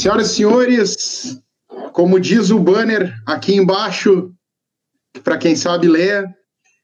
[0.00, 1.42] Senhoras e senhores,
[1.92, 4.32] como diz o banner aqui embaixo,
[5.22, 6.24] para quem sabe ler,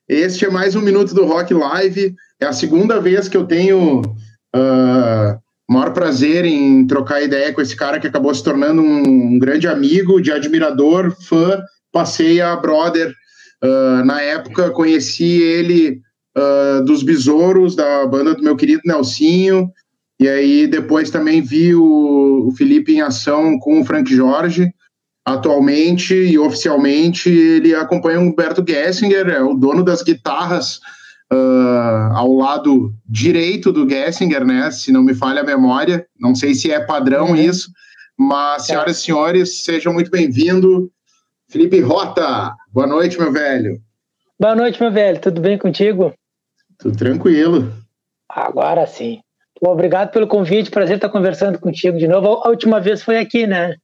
[0.07, 2.15] este é mais um Minuto do Rock Live.
[2.39, 7.75] É a segunda vez que eu tenho uh, maior prazer em trocar ideia com esse
[7.75, 13.15] cara que acabou se tornando um, grande amigo, de admirador, fã, passei a brother.
[13.65, 16.03] Uh, na época conheci ele
[16.37, 19.73] uh, dos Besouros, da banda do meu querido Nelsinho,
[20.19, 24.73] e aí depois também vi o, o Felipe em ação com o Frank Jorge.
[25.25, 30.77] Atualmente e oficialmente ele acompanha o Humberto Gessinger, é o dono das guitarras
[31.33, 34.71] uh, ao lado direito do Gessinger, né?
[34.71, 37.37] Se não me falha a memória, não sei se é padrão uhum.
[37.37, 37.71] isso,
[38.17, 38.67] mas é.
[38.67, 40.89] senhoras e senhores, sejam muito bem-vindos.
[41.49, 43.81] Felipe Rota, boa noite, meu velho.
[44.39, 45.21] Boa noite, meu velho.
[45.21, 46.15] Tudo bem contigo?
[46.79, 47.73] Tudo tranquilo.
[48.29, 49.21] Agora sim.
[49.63, 52.43] Obrigado pelo convite, prazer estar conversando contigo de novo.
[52.45, 53.75] A última vez foi aqui, né?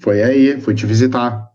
[0.00, 1.48] Foi aí, fui te visitar.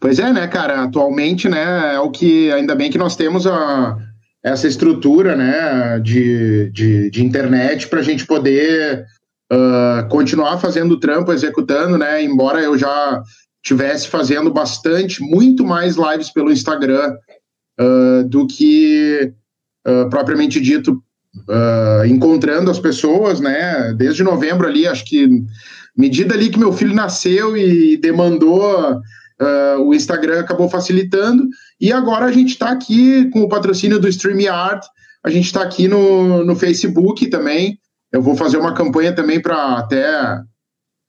[0.00, 0.84] Pois é, né, cara?
[0.84, 3.98] Atualmente, né, é o que ainda bem que nós temos a,
[4.42, 9.04] essa estrutura, né, de, de, de internet para a gente poder
[9.52, 12.22] uh, continuar fazendo o trampo, executando, né?
[12.22, 13.22] Embora eu já
[13.62, 17.14] tivesse fazendo bastante, muito mais lives pelo Instagram
[17.78, 19.34] uh, do que
[19.86, 21.02] uh, propriamente dito
[22.06, 23.94] encontrando as pessoas, né?
[23.94, 25.28] Desde novembro ali, acho que
[25.96, 29.00] medida ali que meu filho nasceu e demandou
[29.40, 31.48] Uh, o Instagram acabou facilitando
[31.80, 34.86] e agora a gente está aqui com o patrocínio do StreamYard,
[35.24, 37.78] a gente está aqui no, no Facebook também.
[38.12, 40.34] Eu vou fazer uma campanha também para até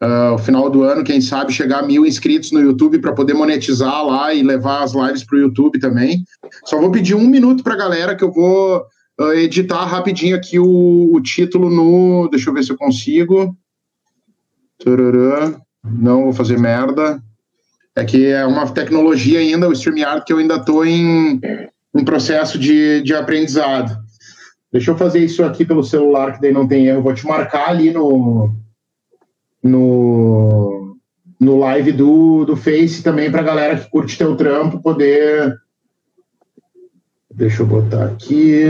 [0.01, 3.33] uh, o final do ano, quem sabe, chegar a mil inscritos no YouTube para poder
[3.33, 6.23] monetizar lá e levar as lives para o YouTube também.
[6.65, 8.81] Só vou pedir um minuto para a galera que eu vou
[9.21, 12.27] uh, editar rapidinho aqui o, o, título no.
[12.29, 13.55] Deixa eu ver se eu consigo.
[15.83, 17.21] Não vou fazer merda.
[17.95, 21.39] É que é uma tecnologia ainda, o StreamYard, que eu ainda estou em,
[21.93, 23.97] em processo de, de aprendizado.
[24.71, 27.01] Deixa eu fazer isso aqui pelo celular, que daí não tem erro.
[27.01, 28.49] Vou te marcar ali no,
[29.61, 30.97] no,
[31.39, 35.53] no live do, do Face também para a galera que curte teu trampo poder.
[37.33, 38.65] Deixa eu botar aqui.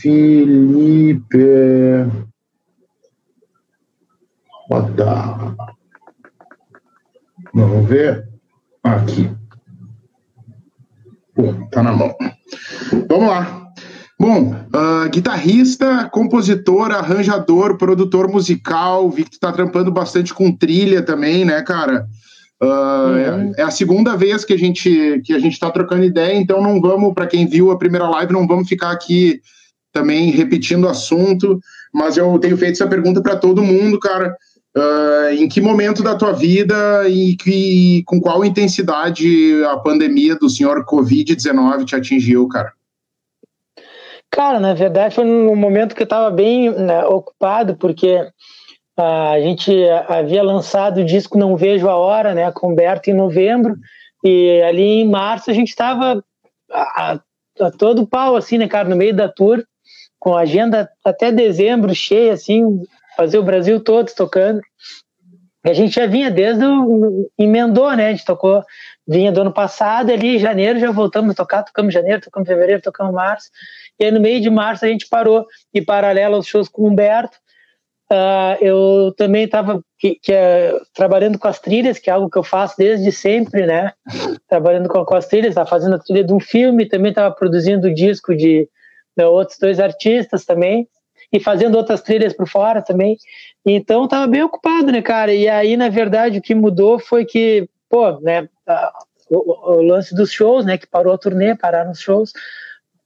[0.00, 1.38] Felipe.
[4.68, 5.54] Botar.
[7.54, 8.28] Vamos ver.
[8.82, 9.30] Aqui.
[11.36, 12.14] Bom, tá na mão.
[13.08, 13.64] Vamos lá.
[14.18, 21.02] Bom, uh, guitarrista, compositor, arranjador, produtor musical, vi que tu tá trampando bastante com trilha
[21.02, 22.06] também, né, cara?
[22.62, 23.52] Uh, uhum.
[23.56, 26.62] é, é, a segunda vez que a gente que a gente está trocando ideia, então
[26.62, 29.40] não vamos, para quem viu a primeira live, não vamos ficar aqui
[29.92, 31.60] também repetindo o assunto,
[31.92, 34.36] mas eu tenho feito essa pergunta para todo mundo, cara.
[34.76, 40.50] Uh, em que momento da tua vida e que, com qual intensidade a pandemia do
[40.50, 42.72] senhor Covid-19 te atingiu, cara?
[44.32, 48.18] Cara, na verdade foi num momento que eu estava bem né, ocupado, porque
[48.96, 49.72] a gente
[50.08, 53.76] havia lançado o disco Não Vejo a Hora, né, com Berto em novembro,
[54.22, 56.24] e ali em março a gente estava
[56.70, 57.20] a, a,
[57.60, 59.64] a, todo pau, assim, né, cara, no meio da tour,
[60.18, 62.82] com a agenda até dezembro cheia, assim,
[63.16, 64.60] fazer o Brasil todo tocando.
[65.64, 67.30] E a gente já vinha desde o.
[67.38, 68.08] emendou, né?
[68.08, 68.62] A gente tocou,
[69.06, 72.82] vinha do ano passado, ali em janeiro já voltamos a tocar, tocamos janeiro, tocamos fevereiro,
[72.82, 73.48] tocamos março.
[73.98, 75.46] E aí no meio de março a gente parou.
[75.72, 77.38] E paralelo aos shows com o Humberto,
[78.14, 82.38] uh, eu também estava que, que é, trabalhando com as trilhas, que é algo que
[82.38, 83.92] eu faço desde sempre, né?
[84.48, 87.88] Trabalhando com, com as trilhas, estava fazendo a trilha de um filme, também estava produzindo
[87.88, 88.68] o disco de,
[89.16, 90.88] de outros dois artistas também
[91.32, 93.16] e fazendo outras trilhas por fora também.
[93.66, 95.32] Então tava bem ocupado, né, cara?
[95.32, 98.48] E aí, na verdade, o que mudou foi que, pô, né,
[99.30, 102.32] o, o lance dos shows, né, que parou a turnê, pararam os shows,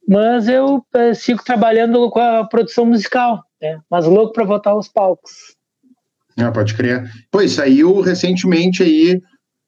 [0.07, 4.87] mas eu é, sigo trabalhando com a produção musical, né, mas louco para voltar aos
[4.87, 5.31] palcos.
[6.37, 7.09] Ah, pode crer.
[7.31, 9.21] Pois saiu recentemente aí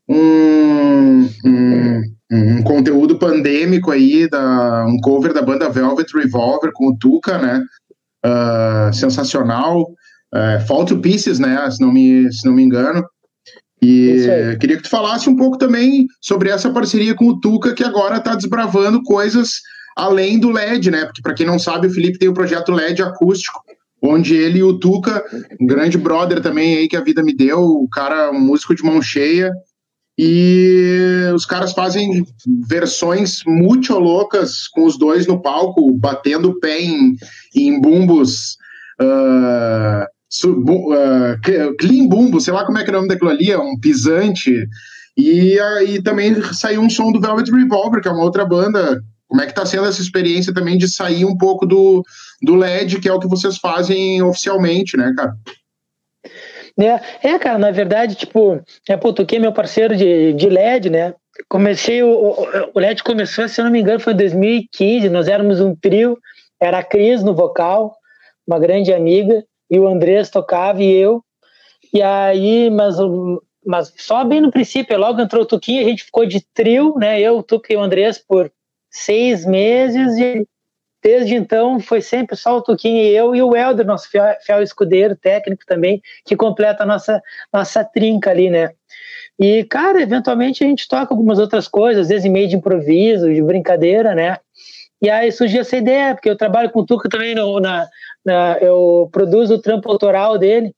[0.07, 2.01] um, um,
[2.31, 7.61] um, conteúdo pandêmico aí, da, um cover da banda Velvet Revolver com o Tuca, né?
[8.25, 9.89] uh, sensacional.
[10.33, 11.69] Uh, Fall to Pieces, né?
[11.69, 13.03] Se não me, se não me engano.
[13.81, 14.27] E
[14.59, 18.17] queria que tu falasse um pouco também sobre essa parceria com o Tuca, que agora
[18.17, 19.53] está desbravando coisas
[20.01, 21.05] além do LED, né?
[21.05, 23.61] Porque, para quem não sabe, o Felipe tem o projeto LED acústico,
[24.01, 25.23] onde ele e o Tuca,
[25.59, 28.83] um grande brother também aí que a vida me deu, o cara, um músico de
[28.83, 29.51] mão cheia,
[30.17, 32.25] e os caras fazem
[32.67, 37.15] versões muito loucas com os dois no palco, batendo o pé em,
[37.55, 38.57] em bumbos
[39.01, 40.03] uh,
[40.47, 43.79] uh, clean bumbo, sei lá como é que é o nome daquilo ali, é um
[43.79, 44.67] pisante.
[45.17, 49.03] E aí também saiu um som do Velvet Revolver, que é uma outra banda.
[49.31, 52.03] Como é que tá sendo essa experiência também de sair um pouco do,
[52.41, 55.37] do LED, que é o que vocês fazem oficialmente, né, cara?
[56.77, 61.13] É, é, cara, na verdade, tipo, é, pô, toquei meu parceiro de, de LED, né?
[61.47, 65.61] Comecei, o, o LED começou, se eu não me engano, foi em 2015, nós éramos
[65.61, 66.17] um trio,
[66.59, 67.95] era a Cris no vocal,
[68.45, 71.23] uma grande amiga, e o Andrés tocava e eu.
[71.93, 72.97] E aí, mas,
[73.65, 77.21] mas só bem no princípio, logo entrou o Tuquinho, a gente ficou de trio, né?
[77.21, 78.51] Eu, o Tuca e o Andrés por
[78.91, 80.45] seis meses e
[81.03, 84.61] desde então foi sempre só o Tuquinho e eu e o Helder, nosso fiel, fiel
[84.61, 87.21] escudeiro técnico também, que completa a nossa,
[87.51, 88.71] nossa trinca ali, né?
[89.39, 93.41] E, cara, eventualmente a gente toca algumas outras coisas, às vezes meio de improviso, de
[93.41, 94.37] brincadeira, né?
[95.01, 97.87] E aí surgiu essa ideia, porque eu trabalho com o Tuca também, no, na,
[98.23, 100.71] na, eu produzo o trampo autoral dele,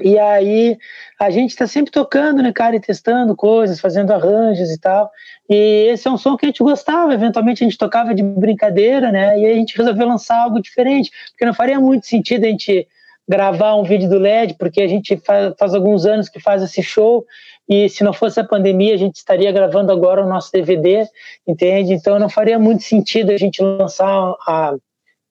[0.00, 0.78] e aí
[1.18, 5.10] a gente está sempre tocando, né, cara, e testando coisas, fazendo arranjos e tal.
[5.50, 9.12] E esse é um som que a gente gostava, eventualmente a gente tocava de brincadeira,
[9.12, 9.38] né?
[9.38, 12.88] E aí a gente resolveu lançar algo diferente, porque não faria muito sentido a gente
[13.28, 16.82] gravar um vídeo do LED, porque a gente faz, faz alguns anos que faz esse
[16.82, 17.24] show
[17.68, 21.06] e se não fosse a pandemia a gente estaria gravando agora o nosso DVD,
[21.46, 21.92] entende?
[21.92, 24.06] Então não faria muito sentido a gente lançar
[24.46, 24.74] a,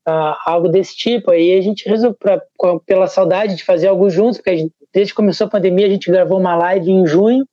[0.06, 1.31] a, algo desse tipo.
[1.31, 2.42] Aí a gente resolveu, pra,
[2.86, 6.12] pela saudade de fazer algo juntos, porque gente, desde que começou a pandemia a gente
[6.12, 7.45] gravou uma live em junho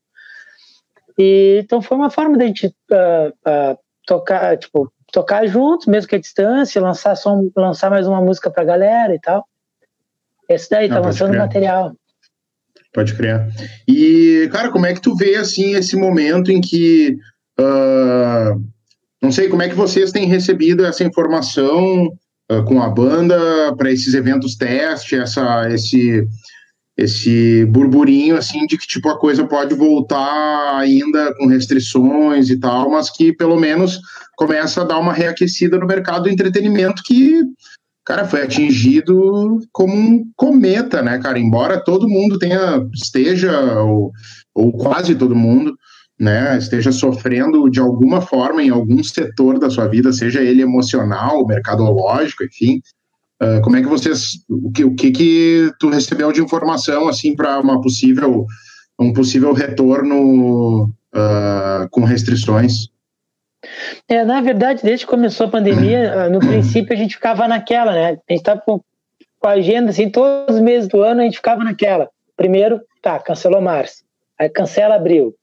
[1.19, 6.15] e então foi uma forma da gente uh, uh, tocar, tipo, tocar juntos, mesmo que
[6.15, 9.45] a distância, lançar som, lançar mais uma música pra galera e tal.
[10.49, 11.93] Esse daí, tá lançando material.
[12.95, 13.47] Pode crer.
[13.87, 17.19] E, cara, como é que tu vê, assim, esse momento em que.
[17.59, 18.65] Uh,
[19.21, 22.13] não sei, como é que vocês têm recebido essa informação
[22.51, 26.27] uh, com a banda para esses eventos teste, essa, esse,
[26.97, 32.91] esse burburinho, assim, de que, tipo, a coisa pode voltar ainda com restrições e tal,
[32.91, 34.01] mas que, pelo menos,
[34.37, 37.43] começa a dar uma reaquecida no mercado do entretenimento que
[38.09, 41.39] cara, foi atingido como um cometa, né, cara?
[41.39, 43.53] Embora todo mundo tenha, esteja,
[43.83, 44.11] ou,
[44.55, 45.77] ou quase todo mundo,
[46.19, 51.47] né, esteja sofrendo de alguma forma em algum setor da sua vida, seja ele emocional,
[51.47, 52.81] mercadológico, enfim.
[53.41, 57.37] Uh, como é que vocês, o que, o que que tu recebeu de informação, assim,
[57.37, 58.47] para uma possível,
[58.99, 62.89] um possível retorno uh, com restrições?
[64.09, 67.93] É, na verdade, desde que começou a pandemia, ah, no princípio a gente ficava naquela,
[67.93, 68.07] né?
[68.07, 68.81] A gente estava com,
[69.39, 72.09] com a agenda, assim, todos os meses do ano a gente ficava naquela.
[72.37, 74.05] Primeiro, tá, cancelou março,
[74.39, 75.35] aí cancela abril,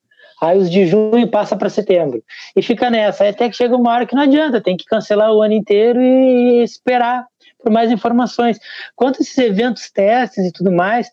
[0.42, 2.24] aí os de junho passa para setembro,
[2.56, 5.42] e fica nessa, até que chega uma hora que não adianta, tem que cancelar o
[5.42, 7.26] ano inteiro e esperar
[7.62, 8.60] por mais informações.
[8.96, 11.10] Quanto a esses eventos, testes e tudo mais,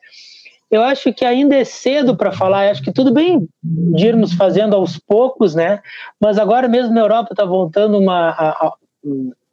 [0.70, 2.64] eu acho que ainda é cedo para falar.
[2.64, 5.80] Eu acho que tudo bem de irmos fazendo aos poucos, né?
[6.18, 8.30] Mas agora mesmo na Europa está voltando uma.
[8.30, 8.74] A, a,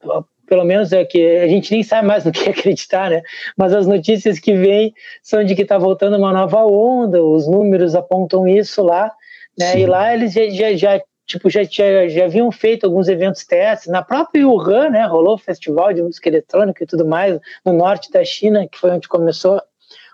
[0.05, 3.21] a, pelo menos é que a gente nem sabe mais no que acreditar, né?
[3.57, 7.95] Mas as notícias que vêm são de que está voltando uma nova onda, os números
[7.95, 9.11] apontam isso lá,
[9.59, 9.73] né?
[9.73, 9.79] Sim.
[9.79, 13.87] E lá eles já, já, já tipo, já, já, já haviam feito alguns eventos testes.
[13.87, 18.11] Na própria Wuhan, né, rolou o festival de música eletrônica e tudo mais, no norte
[18.11, 19.61] da China, que foi onde começou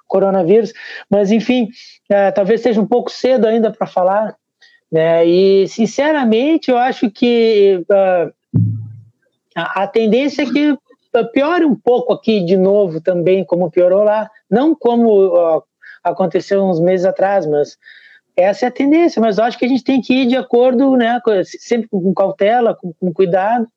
[0.08, 0.72] coronavírus,
[1.10, 1.70] mas enfim,
[2.10, 4.36] é, talvez seja um pouco cedo ainda para falar,
[4.92, 5.26] né?
[5.26, 8.34] E sinceramente, eu acho que uh,
[9.56, 10.78] a, tendência é que
[11.34, 15.64] piore um pouco aqui de novo também, como piorou lá, não como uh,
[16.04, 17.78] aconteceu uns meses atrás, mas
[18.36, 19.22] essa é a tendência.
[19.22, 21.20] Mas acho que a gente tem que ir de acordo, né?
[21.44, 23.68] Sempre com cautela, com, com cuidado.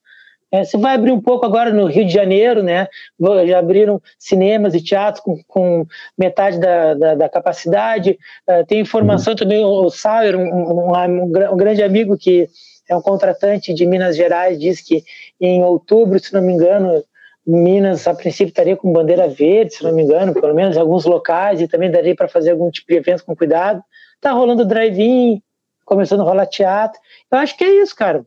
[0.50, 2.88] É, você vai abrir um pouco agora no Rio de Janeiro, né?
[3.46, 5.86] Já abriram cinemas e teatros com, com
[6.16, 8.18] metade da, da, da capacidade.
[8.48, 9.36] Uh, tem informação uhum.
[9.36, 12.48] também, o Sauer, um, um, um, um, grande amigo que
[12.88, 15.04] é um contratante de Minas Gerais, diz que
[15.38, 17.04] em outubro, se não me engano,
[17.46, 21.04] Minas, a princípio, estaria com bandeira verde, se não me engano, pelo menos em alguns
[21.04, 23.82] locais, e também daria para fazer algum tipo de evento com cuidado.
[24.20, 25.42] Tá rolando drive-in,
[25.84, 27.00] começando a rolar teatro.
[27.30, 28.26] Eu acho que é isso, cara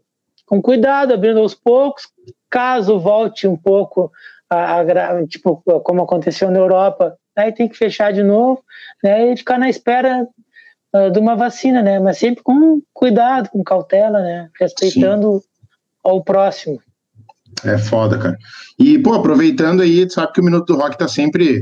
[0.52, 2.10] com cuidado, abrindo aos poucos.
[2.50, 4.12] Caso volte um pouco,
[4.50, 8.62] a, a, tipo, como aconteceu na Europa, aí tem que fechar de novo
[9.02, 10.28] né, e ficar na espera
[10.94, 12.02] uh, de uma vacina, né?
[12.02, 14.50] Mas sempre com cuidado, com cautela, né?
[14.60, 15.48] Respeitando Sim.
[16.04, 16.82] ao próximo.
[17.64, 18.38] É foda, cara.
[18.78, 21.62] E, pô, aproveitando aí, tu sabe que o Minuto do Rock tá sempre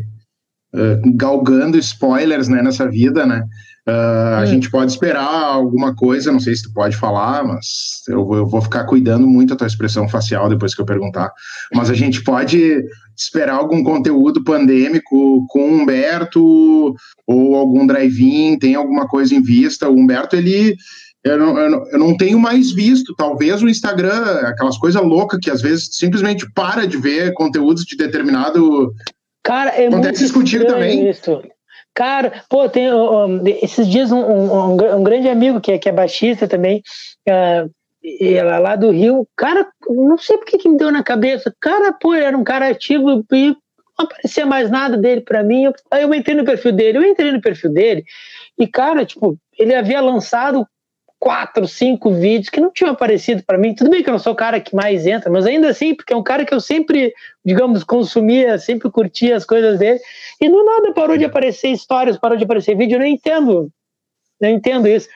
[0.74, 3.46] uh, galgando spoilers, né, nessa vida, né?
[3.90, 8.18] Uh, a gente pode esperar alguma coisa, não sei se tu pode falar, mas eu,
[8.36, 11.32] eu, vou ficar cuidando muito da tua expressão facial depois que eu perguntar.
[11.74, 12.84] Mas a gente pode
[13.18, 16.94] esperar algum conteúdo pandêmico com o Humberto
[17.26, 19.90] ou algum drive-in, tem alguma coisa em vista.
[19.90, 20.76] O Humberto, ele.
[21.24, 25.38] Eu não, eu, não, eu não tenho mais visto, talvez o Instagram, aquelas coisas loucas
[25.42, 28.94] que às vezes simplesmente para de ver conteúdos de determinado.
[29.44, 31.10] Cara, é Acontece muito contigo também.
[31.10, 31.42] Isso.
[32.00, 35.92] Cara, pô, tem um, esses dias um, um, um, grande amigo que é, que é
[35.92, 36.82] baixista também,
[37.28, 41.92] uh, lá, lá do Rio, cara, não sei porque que me deu na cabeça, cara,
[41.92, 43.58] pô, era um cara ativo e não
[43.98, 47.34] aparecia mais nada dele para mim, eu, aí eu entrei no perfil dele, eu entrei
[47.34, 48.06] no perfil dele
[48.58, 50.66] e, cara, tipo, ele havia lançado
[51.20, 53.76] quatro, cinco vídeos que não tinham aparecido para mim.
[53.76, 56.14] Tudo bem que eu não sou o cara que mais entra, mas ainda assim, porque
[56.14, 60.00] é um cara que eu sempre, digamos, consumia, sempre curtia as coisas dele.
[60.40, 62.96] E do nada parou de aparecer histórias, parou de aparecer vídeo.
[62.96, 63.70] Eu não entendo,
[64.40, 65.10] não entendo isso.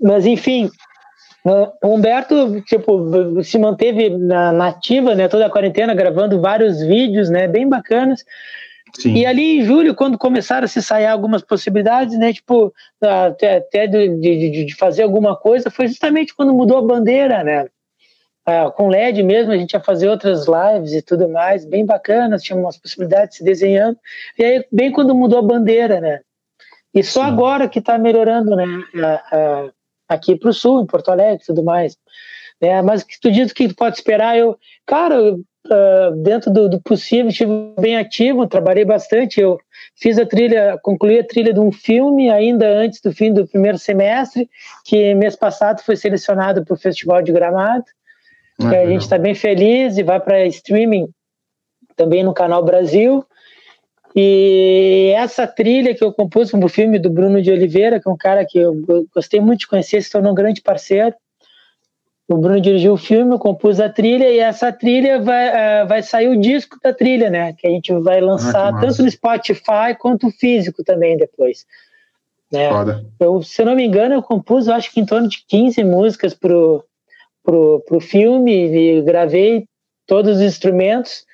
[0.00, 0.68] Mas enfim,
[1.44, 7.46] o Humberto, tipo, se manteve na nativa, né, toda a quarentena, gravando vários vídeos, né,
[7.46, 8.24] bem bacanas.
[8.94, 9.14] Sim.
[9.14, 13.86] E ali em julho, quando começaram a se sair algumas possibilidades, né, tipo, até, até
[13.86, 17.66] de, de, de, fazer alguma coisa, foi justamente quando mudou a bandeira, né?
[18.44, 22.42] Ah, com LED mesmo, a gente ia fazer outras lives e tudo mais, bem bacanas,
[22.42, 23.98] tinha umas possibilidades se desenhando.
[24.38, 26.20] E aí, bem quando mudou a bandeira, né?
[26.94, 27.28] E só Sim.
[27.28, 28.66] agora que está melhorando, né?
[30.08, 31.98] aqui para o sul, em Porto Alegre e tudo mais.
[32.60, 36.68] É, mas que tu diz que tu pode esperar, eu, cara, eu uh, dentro do,
[36.68, 39.40] do, possível, estive bem ativo, trabalhei bastante.
[39.40, 39.58] Eu
[39.94, 43.78] fiz a trilha, concluí a trilha de um filme ainda antes do fim do primeiro
[43.78, 44.48] semestre,
[44.84, 47.84] que mês passado foi selecionado para o Festival de Gramado.
[48.60, 51.08] Ah, a gente está bem feliz e vai para streaming
[51.94, 53.24] também no Canal Brasil.
[54.14, 58.10] E essa trilha que eu compus para o filme do Bruno de Oliveira, que é
[58.10, 58.74] um cara que eu
[59.14, 61.14] gostei muito de conhecer, se tornou um grande parceiro.
[62.28, 66.02] O Bruno dirigiu o filme, eu compus a trilha e essa trilha vai, uh, vai
[66.02, 67.52] sair o disco da trilha, né?
[67.52, 71.64] Que a gente vai lançar ah, tanto no Spotify quanto físico também depois.
[72.50, 72.68] Né?
[73.20, 75.84] Eu, se eu não me engano, eu compus, eu acho que em torno de 15
[75.84, 76.84] músicas pro,
[77.44, 79.68] pro, pro filme e gravei
[80.04, 81.24] todos os instrumentos.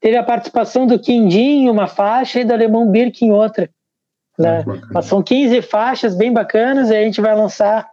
[0.00, 3.70] Teve a participação do Quindim em uma faixa e do Alemão Birk em outra.
[4.38, 4.64] Né?
[4.92, 7.88] Mas são 15 faixas bem bacanas e a gente vai lançar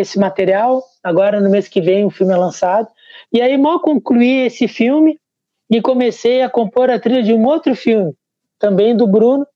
[0.00, 0.82] esse material.
[1.02, 2.88] Agora, no mês que vem, o filme é lançado.
[3.32, 5.18] E aí, mal concluí esse filme
[5.70, 8.14] e comecei a compor a trilha de um outro filme,
[8.58, 9.46] também do Bruno,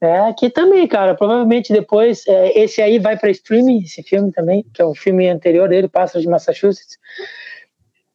[0.00, 4.64] é, que também, cara, provavelmente depois, é, esse aí vai para streaming, esse filme também,
[4.72, 6.96] que é o filme anterior dele, Pássaro de Massachusetts.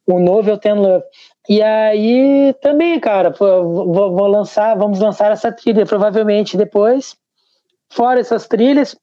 [0.04, 1.04] O novo é o Ten Love.
[1.48, 7.16] E aí também, cara, vou, vou lançar, vamos lançar essa trilha provavelmente depois.
[7.88, 8.96] Fora essas trilhas,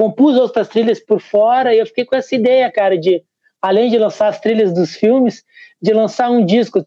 [0.00, 3.22] compus outras trilhas por fora e eu fiquei com essa ideia, cara, de
[3.60, 5.44] além de lançar as trilhas dos filmes,
[5.80, 6.82] de lançar um disco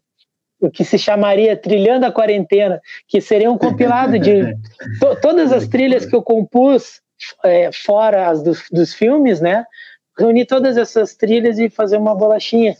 [0.72, 4.42] que se chamaria Trilhando a Quarentena, que seria um compilado de
[4.98, 7.00] to, todas as trilhas que eu compus
[7.44, 9.64] é, fora as dos, dos filmes, né?
[10.18, 12.74] Reunir todas essas trilhas e fazer uma bolachinha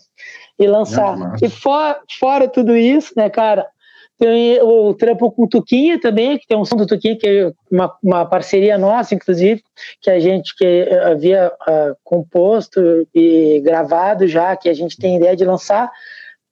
[0.58, 1.16] e lançar.
[1.40, 3.68] e for, fora tudo isso, né, cara?
[4.16, 7.52] Tem o trampo com o Tuquinha também, que tem um som do Tuquinha, que é
[7.70, 9.62] uma, uma parceria nossa, inclusive,
[10.00, 12.80] que a gente que havia uh, composto
[13.12, 15.90] e gravado já, que a gente tem ideia de lançar.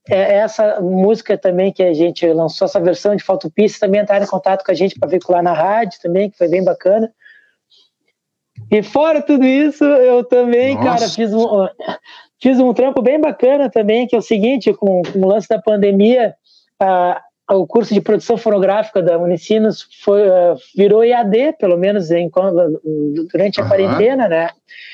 [0.08, 4.24] É essa música também que a gente lançou, essa versão de Falta Pista, também entraram
[4.24, 7.12] em contato com a gente para veicular na rádio também, que foi bem bacana.
[8.70, 10.88] E fora tudo isso, eu também, Nossa.
[10.88, 11.46] cara, fiz um,
[12.40, 15.60] fiz um trampo bem bacana também, que é o seguinte, com, com o lance da
[15.60, 16.34] pandemia,
[16.82, 17.20] uh,
[17.54, 22.30] o curso de produção fonográfica da Unicinos foi, uh, virou EAD, pelo menos em,
[23.30, 23.68] durante a uhum.
[23.68, 24.50] quarentena, né?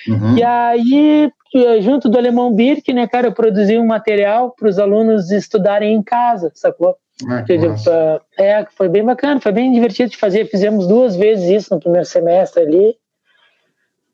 [0.08, 0.36] Uhum.
[0.36, 1.32] E aí,
[1.80, 6.02] junto do Alemão Birk, né, cara, eu produzi um material para os alunos estudarem em
[6.02, 6.96] casa, sacou?
[7.26, 10.46] Ah, uh, é, foi bem bacana, foi bem divertido de fazer.
[10.46, 12.96] Fizemos duas vezes isso no primeiro semestre ali.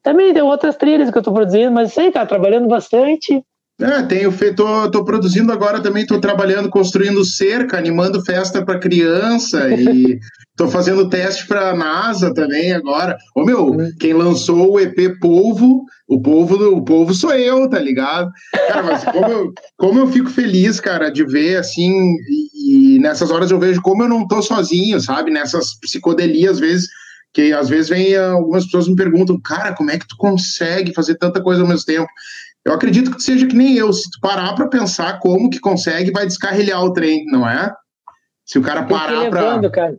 [0.03, 3.45] Também tem outras trilhas que eu estou produzindo, mas sei, cara, trabalhando bastante.
[3.81, 8.79] É, tenho feito, tô, tô, produzindo agora também, tô trabalhando, construindo cerca, animando festa para
[8.79, 10.17] criança e
[10.57, 13.17] tô fazendo teste para NASA também agora.
[13.35, 13.91] Ô meu, uhum.
[13.99, 18.31] quem lançou o EP Polvo, o povo o povo sou eu, tá ligado?
[18.69, 21.91] Cara, mas como eu, como eu fico feliz, cara, de ver assim,
[22.29, 25.33] e, e nessas horas eu vejo como eu não tô sozinho, sabe?
[25.33, 26.89] Nessas psicodelias, às vezes,
[27.33, 31.17] que às vezes vem algumas pessoas me perguntam, cara, como é que tu consegue fazer
[31.17, 32.07] tanta coisa ao mesmo tempo?
[32.65, 36.11] Eu acredito que seja que nem eu, se tu parar para pensar como que consegue,
[36.11, 37.75] vai descarrilhar o trem, não é?
[38.45, 39.97] Se o cara parar para cara.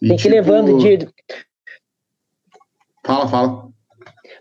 [0.00, 0.34] Tem que ir tipo...
[0.34, 1.08] levando de
[3.04, 3.72] Fala, fala.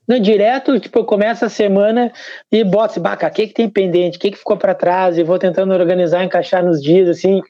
[0.08, 2.12] No direto, tipo, eu começo a semana
[2.52, 5.18] e boto, assim, baca, o que, que tem pendente, o que, que ficou para trás,
[5.18, 7.42] e vou tentando organizar, encaixar nos dias, assim.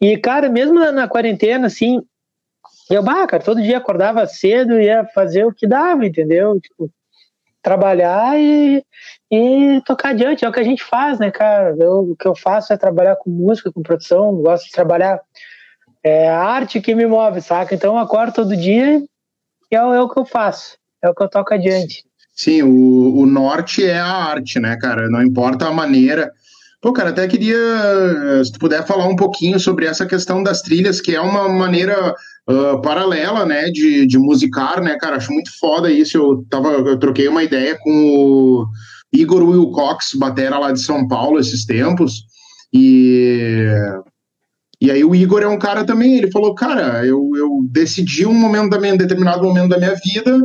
[0.00, 2.02] E, cara, mesmo na, na quarentena, assim,
[2.90, 6.60] eu, baca, todo dia acordava cedo e ia fazer o que dava, entendeu?
[6.60, 6.90] Tipo,
[7.64, 8.84] trabalhar e,
[9.32, 10.44] e tocar adiante.
[10.44, 11.74] É o que a gente faz, né, cara?
[11.80, 15.18] Eu, o que eu faço é trabalhar com música, com produção, gosto de trabalhar.
[16.02, 17.74] É a arte que me move, saca?
[17.74, 19.02] Então eu acordo todo dia
[19.72, 22.04] e é, é o que eu faço, é o que eu toco adiante.
[22.34, 25.08] Sim, o, o norte é a arte, né, cara?
[25.08, 26.30] Não importa a maneira.
[26.82, 27.56] Pô, cara, até queria,
[28.44, 32.14] se tu puder falar um pouquinho sobre essa questão das trilhas, que é uma maneira
[32.48, 36.98] uh, paralela, né, de, de musicar, né, cara, acho muito foda isso, eu, tava, eu
[36.98, 38.66] troquei uma ideia com o
[39.12, 42.24] Igor Wilcox, batera lá de São Paulo esses tempos,
[42.72, 43.66] e...
[44.80, 48.34] E aí o Igor é um cara também, ele falou, cara, eu, eu decidi um
[48.34, 50.38] momento da minha, determinado momento da minha vida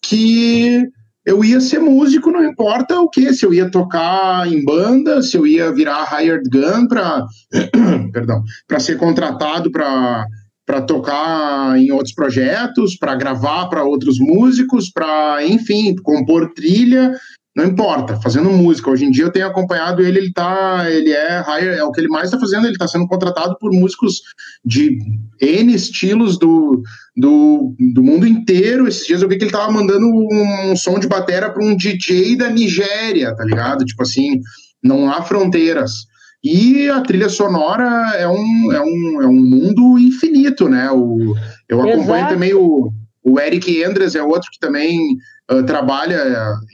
[0.00, 0.86] que
[1.24, 5.36] eu ia ser músico, não importa o que, se eu ia tocar em banda, se
[5.36, 7.26] eu ia virar hired gun para,
[8.12, 10.26] perdão, para ser contratado para
[10.70, 17.12] para tocar em outros projetos, para gravar para outros músicos, para, enfim, compor trilha,
[17.56, 18.88] não importa, fazendo música.
[18.88, 21.42] Hoje em dia eu tenho acompanhado ele, ele tá, ele é
[21.76, 24.20] é o que ele mais está fazendo, ele está sendo contratado por músicos
[24.64, 24.96] de
[25.40, 26.80] N estilos do,
[27.16, 28.86] do, do mundo inteiro.
[28.86, 31.76] Esses dias eu vi que ele estava mandando um, um som de batera para um
[31.76, 33.84] DJ da Nigéria, tá ligado?
[33.84, 34.40] Tipo assim,
[34.80, 36.08] não há fronteiras.
[36.42, 40.90] E a trilha sonora é um, é um, é um mundo infinito, né?
[40.90, 41.34] O,
[41.68, 42.34] eu acompanho Exato.
[42.34, 42.90] também o,
[43.22, 45.16] o Eric Endres, é outro que também
[45.50, 46.18] uh, trabalha,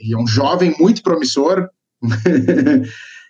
[0.01, 1.67] e é um jovem muito promissor.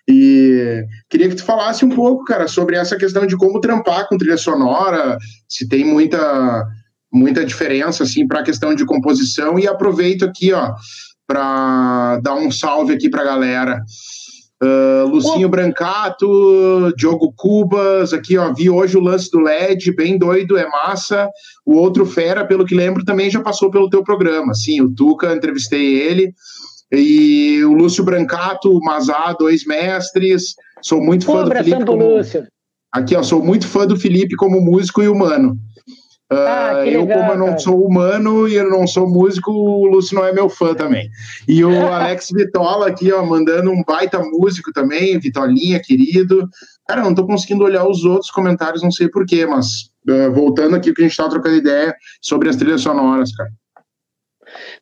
[0.08, 4.16] e queria que tu falasse um pouco, cara, sobre essa questão de como trampar com
[4.16, 5.18] trilha sonora,
[5.48, 6.64] se tem muita
[7.10, 10.74] muita diferença assim para a questão de composição e aproveito aqui, ó,
[11.26, 13.82] para dar um salve aqui para a galera.
[14.60, 15.50] Uh, Lucinho oh.
[15.50, 21.28] Brancato, Diogo Cubas, aqui ó, vi hoje o lance do LED, bem doido, é massa.
[21.64, 24.52] O outro fera, pelo que lembro, também já passou pelo teu programa.
[24.54, 26.32] Sim, o Tuca, entrevistei ele.
[26.90, 30.54] E o Lúcio Brancato, o Mazá, dois mestres.
[30.82, 31.84] Sou muito fã do Felipe.
[31.84, 32.16] Como...
[32.16, 32.46] Lúcio.
[32.90, 35.56] Aqui, ó, sou muito fã do Felipe como músico e humano.
[36.30, 37.58] Ah, uh, eu, legal, como eu não cara.
[37.58, 41.08] sou humano e eu não sou músico, o Lúcio não é meu fã também.
[41.46, 46.46] E o Alex Vitola aqui, ó, mandando um baita músico também, Vitolinha, querido.
[46.86, 50.92] Cara, não tô conseguindo olhar os outros comentários, não sei porquê, mas uh, voltando aqui
[50.92, 53.50] que a gente tá trocando ideia sobre as trilhas sonoras, cara.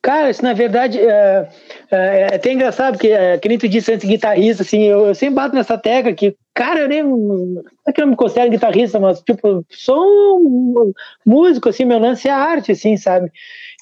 [0.01, 1.49] Cara, isso na verdade é,
[1.91, 5.15] é, é até engraçado, porque, é, que nem tu disse antes, guitarrista, assim, eu, eu
[5.15, 7.03] sempre bato nessa tecla que, cara, eu nem.
[7.03, 10.91] Não é que eu me considero guitarrista, mas, tipo, sou um
[11.25, 13.31] músico, assim, meu lance é arte, assim, sabe?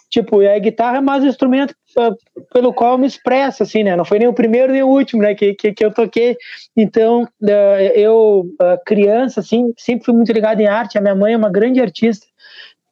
[0.09, 1.75] Tipo, a guitarra é mais um instrumento
[2.53, 3.95] pelo qual eu me expresso, assim, né?
[3.95, 6.37] Não foi nem o primeiro nem o último, né, que, que, que eu toquei.
[6.75, 10.97] Então, uh, eu, uh, criança, assim, sempre fui muito ligado em arte.
[10.97, 12.25] A minha mãe é uma grande artista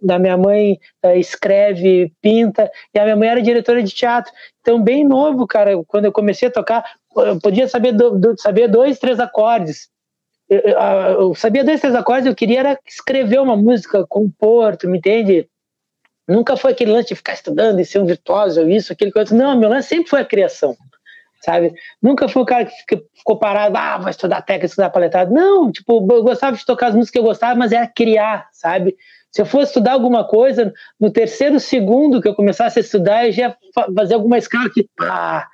[0.04, 4.32] da minha mãe uh, escreve, pinta, e a minha mãe era diretora de teatro.
[4.62, 6.84] Então, bem novo, cara, quando eu comecei a tocar,
[7.16, 9.90] eu podia saber, do, do, saber dois, três acordes.
[10.50, 10.78] Eu, eu,
[11.22, 15.48] eu, sabia dois, três acordes, eu queria era escrever uma música, compor, tu me entende?
[16.28, 19.36] Nunca foi aquele lance de ficar estudando e ser um virtuoso, isso, aquele coisa.
[19.36, 20.76] Não, meu lance sempre foi a criação,
[21.42, 21.74] sabe?
[22.02, 25.34] Nunca foi o cara que ficou parado, ah, vou estudar técnica, estudar paletado.
[25.34, 28.96] Não, tipo, eu gostava de tocar as músicas que eu gostava, mas era criar, sabe?
[29.34, 33.32] Se eu fosse estudar alguma coisa, no terceiro segundo que eu começasse a estudar, eu
[33.32, 33.58] já ia
[33.96, 35.48] fazer alguma escala que, pá,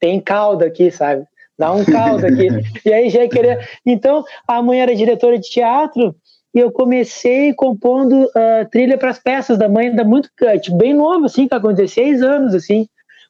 [0.00, 1.24] tem caldo aqui, sabe?
[1.58, 2.48] Dá um caldo aqui.
[2.86, 3.68] e aí já ia querer.
[3.84, 6.16] Então, a mãe era diretora de teatro
[6.54, 10.30] e eu comecei compondo uh, trilha para as peças da mãe, ainda muito,
[10.62, 12.88] tipo, bem novo, assim, com 16 anos, assim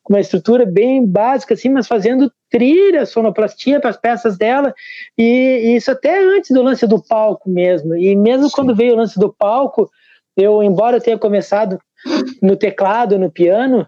[0.08, 4.74] com uma estrutura bem básica, assim, mas fazendo trilha, sonoplastia para as peças dela,
[5.16, 7.94] e, e, isso até antes do lance do palco mesmo.
[7.96, 8.52] E mesmo Sim.
[8.54, 9.90] quando veio o lance do palco,
[10.36, 11.78] eu, embora eu tenha começado
[12.42, 13.86] no teclado, no piano,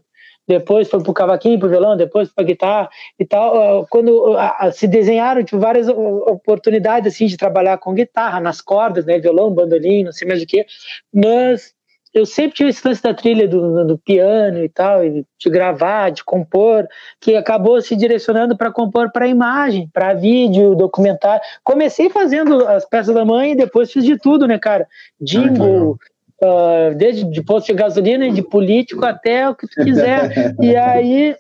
[0.51, 3.87] depois foi para o cavaquinho, para o violão, depois para a guitarra e tal.
[3.89, 4.37] Quando
[4.73, 10.03] se desenharam tipo, várias oportunidades assim de trabalhar com guitarra, nas cordas, né, violão, bandolim,
[10.03, 10.67] não sei mais o que,
[11.15, 11.73] mas
[12.13, 16.11] eu sempre tive esse lance da trilha do, do piano e tal, e de gravar,
[16.11, 16.87] de compor,
[17.21, 21.43] que acabou se direcionando para compor para imagem, para vídeo, documentário.
[21.63, 24.89] Comecei fazendo as peças da mãe e depois fiz de tudo, né, cara?
[25.21, 25.97] Jingle,
[26.43, 30.55] uh, desde de posto de gasolina, de político até o que tu quiser.
[30.61, 31.37] e aí,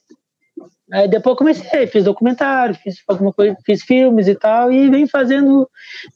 [0.92, 5.68] aí depois comecei, fiz documentário, fiz alguma coisa, fiz filmes e tal, e vem fazendo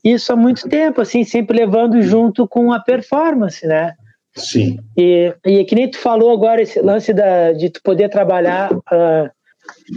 [0.04, 3.94] isso há muito tempo, assim, sempre levando junto com a performance, né?
[4.36, 4.78] Sim.
[4.96, 8.72] E, e que nem tu falou agora, esse lance da, de tu poder trabalhar.
[8.72, 9.30] Uh,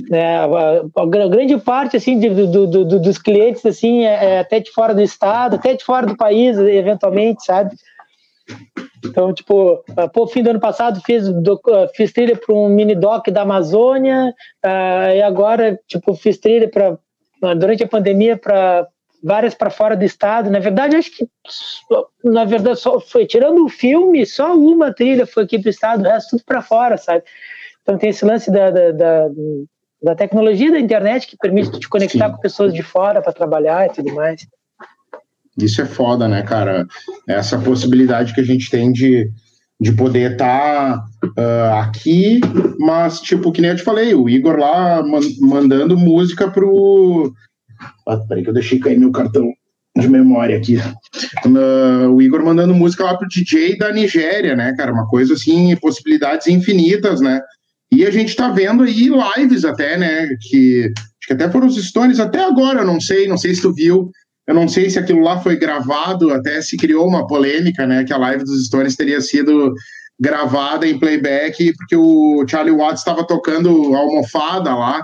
[0.09, 4.59] né, a, grande parte assim de, do, do, do, dos clientes assim é, é, até
[4.59, 7.75] de fora do estado, até de fora do país, eventualmente, sabe?
[9.05, 12.69] Então, tipo, uh, pô, fim do ano passado fiz, do, uh, fiz trilha para um
[12.69, 14.33] mini doc da Amazônia,
[14.65, 16.97] uh, e agora, tipo, fiz trilha para
[17.55, 18.87] durante a pandemia para
[19.23, 20.49] várias para fora do estado.
[20.49, 21.27] Na verdade, acho que
[22.23, 26.01] na verdade só foi tirando o filme, só uma trilha foi aqui para o estado,
[26.01, 27.23] o resto tudo para fora, sabe?
[27.81, 29.27] Então tem esse lance da, da, da,
[30.03, 32.35] da tecnologia da internet que permite te conectar Sim.
[32.35, 34.45] com pessoas de fora para trabalhar e tudo mais.
[35.57, 36.85] Isso é foda, né, cara?
[37.27, 39.29] Essa possibilidade que a gente tem de,
[39.79, 42.39] de poder estar tá, uh, aqui,
[42.79, 47.33] mas, tipo, que nem eu te falei, o Igor lá man mandando música pro.
[48.07, 49.51] Ah, peraí que eu deixei cair meu cartão
[49.97, 50.77] de memória aqui.
[51.45, 54.93] Uh, o Igor mandando música lá pro DJ da Nigéria, né, cara?
[54.93, 57.41] Uma coisa assim, possibilidades infinitas, né?
[57.91, 60.27] E a gente tá vendo aí lives até, né?
[60.49, 63.61] Que acho que até foram os stories até agora, eu não sei, não sei se
[63.61, 64.11] tu viu,
[64.45, 68.03] eu não sei se aquilo lá foi gravado, até se criou uma polêmica, né?
[68.03, 69.73] Que a live dos Stones teria sido
[70.19, 75.01] gravada em playback, porque o Charlie Watts estava tocando almofada lá,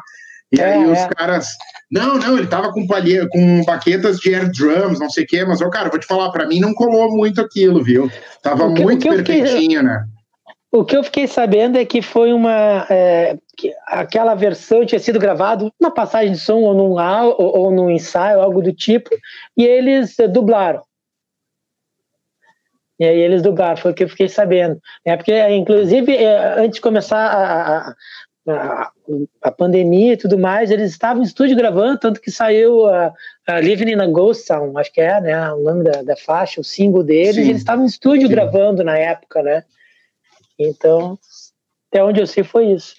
[0.51, 1.09] e é, aí os é.
[1.09, 1.49] caras.
[1.93, 3.29] Não, não, ele tava com, palhe...
[3.29, 6.31] com baquetas de air drums, não sei o quê, mas, ó, cara, vou te falar,
[6.31, 8.09] para mim não colou muito aquilo, viu?
[8.41, 9.83] Tava que, muito perfeitinho, fiquei...
[9.83, 10.03] né?
[10.71, 12.87] O que eu fiquei sabendo é que foi uma.
[12.89, 17.71] É, que aquela versão tinha sido gravada uma passagem de som ou num, ou, ou
[17.71, 19.11] num ensaio, algo do tipo,
[19.55, 20.81] e eles é, dublaram.
[22.99, 24.79] E aí eles dublaram, foi o que eu fiquei sabendo.
[25.05, 27.95] É porque, inclusive, é, antes de começar a, a,
[28.47, 33.13] a, pandemia e tudo mais, eles estavam em estúdio gravando, tanto que saiu a,
[33.47, 36.59] a Living in a Ghost Town, acho que é né, o nome da, da faixa,
[36.59, 38.33] o single deles, eles estavam em estúdio Sim.
[38.33, 39.63] gravando na época, né?
[40.59, 41.17] Então,
[41.89, 42.95] até onde eu sei foi isso.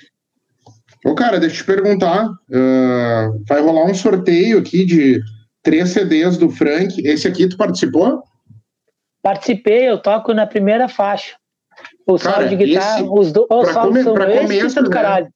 [1.04, 2.26] Ô, cara, deixa eu te perguntar.
[2.48, 5.20] Uh, vai rolar um sorteio aqui de
[5.62, 6.98] três CDs do Frank.
[7.06, 8.22] Esse aqui tu participou?
[9.22, 11.36] Participei, eu toco na primeira faixa.
[12.06, 14.94] O cara, solo de guitarra, esse, os do, os come, são começo, do né?
[14.94, 15.33] caralho.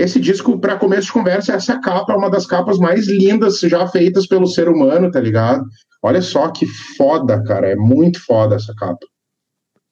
[0.00, 3.86] Esse disco, para começo de conversa, essa capa é uma das capas mais lindas já
[3.86, 5.64] feitas pelo ser humano, tá ligado?
[6.02, 7.68] Olha só que foda, cara.
[7.68, 9.06] É muito foda essa capa.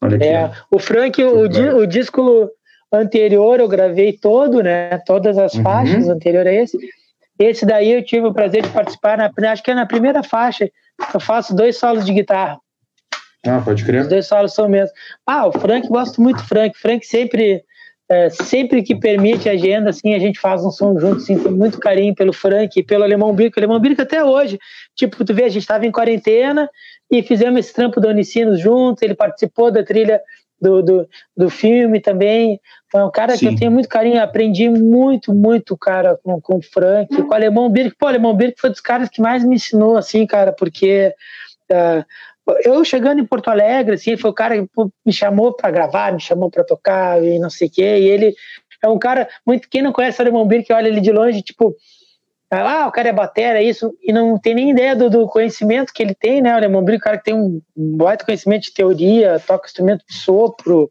[0.00, 1.42] Olha aqui, é, o Frank, o,
[1.76, 2.48] o, disco
[2.90, 4.96] anterior eu gravei todo, né?
[5.04, 5.62] Todas as uhum.
[5.62, 6.78] faixas anterior a esse.
[7.38, 10.70] Esse daí eu tive o prazer de participar, na, acho que é na primeira faixa,
[11.12, 12.58] eu faço dois solos de guitarra.
[13.46, 14.02] Ah, pode crer.
[14.02, 14.94] Os dois solos são mesmo.
[15.26, 16.78] Ah, o Frank, gosto muito do Frank.
[16.78, 17.62] Frank sempre,
[18.10, 21.50] é, sempre que permite a agenda, assim, a gente faz um som junto, assim, com
[21.50, 23.58] muito carinho pelo Frank e pelo Alemão Bico.
[23.58, 24.58] Alemão Bico até hoje.
[24.96, 26.70] Tipo, tu vê, a gente estava em quarentena,
[27.10, 30.20] e fizemos esse trampo do Unicinos juntos, ele participou da trilha
[30.60, 33.38] do, do, do filme também, foi um cara Sim.
[33.38, 37.34] que eu tenho muito carinho, aprendi muito, muito, cara, com, com o Frank, com o
[37.34, 40.52] Alemão Birk, pô, o Alemão Birk foi dos caras que mais me ensinou, assim, cara,
[40.52, 41.14] porque
[41.70, 42.04] uh,
[42.64, 44.68] eu chegando em Porto Alegre, assim, foi o cara que
[45.04, 48.34] me chamou para gravar, me chamou para tocar e não sei o quê, e ele
[48.82, 51.74] é um cara, muito, quem não conhece o Alemão Birk, olha ele de longe, tipo,
[52.50, 56.02] ah, o cara é batera, isso, e não tem nem ideia do, do conhecimento que
[56.02, 56.54] ele tem, né?
[56.54, 60.14] O Alemão Brito, o cara que tem um baita conhecimento de teoria, toca instrumento de
[60.14, 60.90] sopro,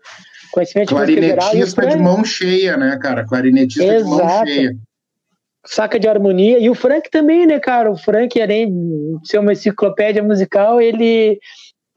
[0.52, 1.98] conhecimento Clarinetista de geral.
[1.98, 3.26] de mão cheia, né, cara?
[3.26, 4.04] Clarinetista Exato.
[4.04, 4.76] de mão cheia.
[5.68, 6.60] Saca de harmonia.
[6.60, 7.92] E o Frank também, né, cara?
[7.92, 8.70] O Frank, além
[9.22, 11.40] de ser uma enciclopédia musical, ele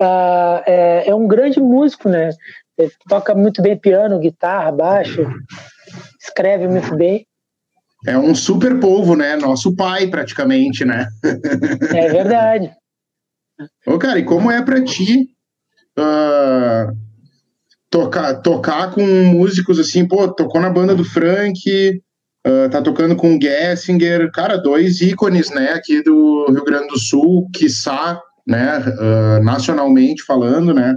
[0.01, 2.31] uh, é, é um grande músico, né?
[2.77, 5.27] Ele toca muito bem piano, guitarra, baixo,
[6.21, 7.27] escreve muito bem.
[8.07, 9.37] É um super povo, né?
[9.37, 11.07] Nosso pai, praticamente, né?
[11.95, 12.73] É verdade.
[13.87, 15.29] Ô, cara, e como é para ti
[15.99, 16.97] uh,
[17.91, 21.61] tocar, tocar com músicos assim, pô, tocou na banda do Frank,
[22.47, 26.99] uh, tá tocando com o Gessinger, cara, dois ícones, né, aqui do Rio Grande do
[26.99, 30.95] Sul, quiçá, né, uh, nacionalmente falando, né,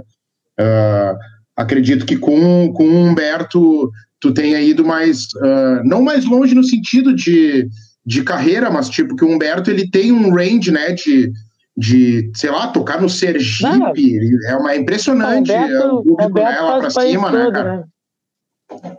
[1.56, 6.64] acredito que com, com o Humberto tu tenha ido mais, uh, não mais longe no
[6.64, 7.68] sentido de,
[8.06, 11.30] de carreira, mas tipo que o Humberto ele tem um range, né, de,
[11.76, 16.38] de sei lá, tocar no Sergipe, ah, é uma impressionante, o, Humberto, é, o público
[16.38, 17.76] né, lá pra cima, né, cara?
[17.78, 17.84] Né?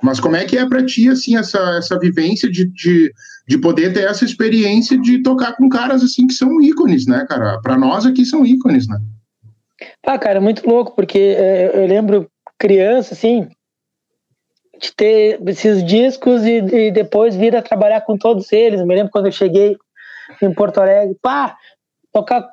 [0.02, 3.12] Mas como é que é para ti, assim, essa, essa vivência de, de,
[3.48, 7.60] de poder ter essa experiência de tocar com caras, assim, que são ícones, né, cara?
[7.62, 8.98] Para nós aqui são ícones, né?
[10.06, 13.50] Ah, cara, muito louco, porque é, eu lembro criança, assim,
[14.80, 18.80] de ter esses discos e, e, depois vir a trabalhar com todos eles.
[18.80, 19.76] Eu me lembro quando eu cheguei
[20.42, 21.58] em Porto Alegre, pá,
[22.12, 22.48] tocar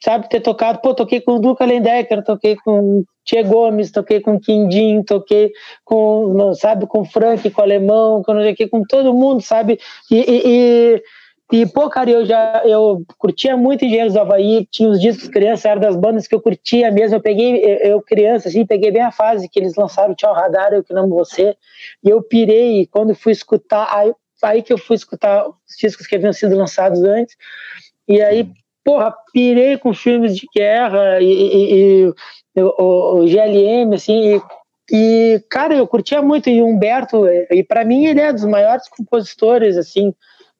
[0.00, 4.38] sabe, ter tocado, pô, toquei com o Duca Lendecker, toquei com Tia Gomes, toquei com
[4.38, 5.52] Quindim, toquei
[5.84, 8.32] com, sabe, com Frank, com o Alemão, com,
[8.70, 9.78] com todo mundo, sabe,
[10.10, 11.02] e, e,
[11.60, 15.68] e, pô, cara, eu já, eu curtia muito Engenheiros do Havaí, tinha os discos criança,
[15.68, 19.10] era das bandas que eu curtia mesmo, eu peguei, eu criança, assim, peguei bem a
[19.10, 21.56] fase que eles lançaram Tchau Radar, Eu Que Amo Você,
[22.04, 26.06] e eu pirei, e quando fui escutar, aí, aí que eu fui escutar os discos
[26.06, 27.34] que haviam sido lançados antes,
[28.06, 28.48] e aí,
[28.88, 32.12] porra, pirei com filmes de guerra e, e,
[32.56, 34.42] e o, o, GLM, assim, e,
[34.90, 38.88] e, cara, eu curtia muito, e o Humberto, e para mim ele é dos maiores
[38.88, 40.14] compositores, assim,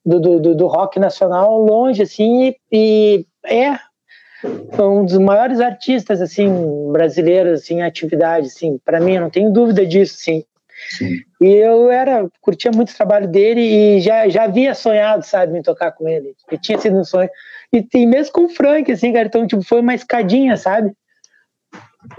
[0.05, 3.79] do, do, do rock nacional, longe, assim, e, é
[4.79, 6.51] um dos maiores artistas, assim,
[6.93, 10.45] brasileiros, assim, em atividade, assim, para mim, eu não tenho dúvida disso, sim.
[10.91, 11.23] Sim.
[11.41, 15.63] E eu era, curtia muito o trabalho dele e já, já havia sonhado, sabe, em
[15.63, 16.35] tocar com ele.
[16.53, 17.29] E tinha sido um sonho.
[17.73, 20.93] E, e mesmo com o Frank, assim, cara, então, tipo, foi uma escadinha, sabe?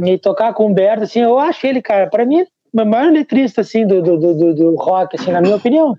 [0.03, 3.61] E tocar com o Humberto, assim, eu acho ele, cara, para mim, o maior letrista,
[3.61, 5.95] assim, do, do, do, do rock, assim, na minha opinião.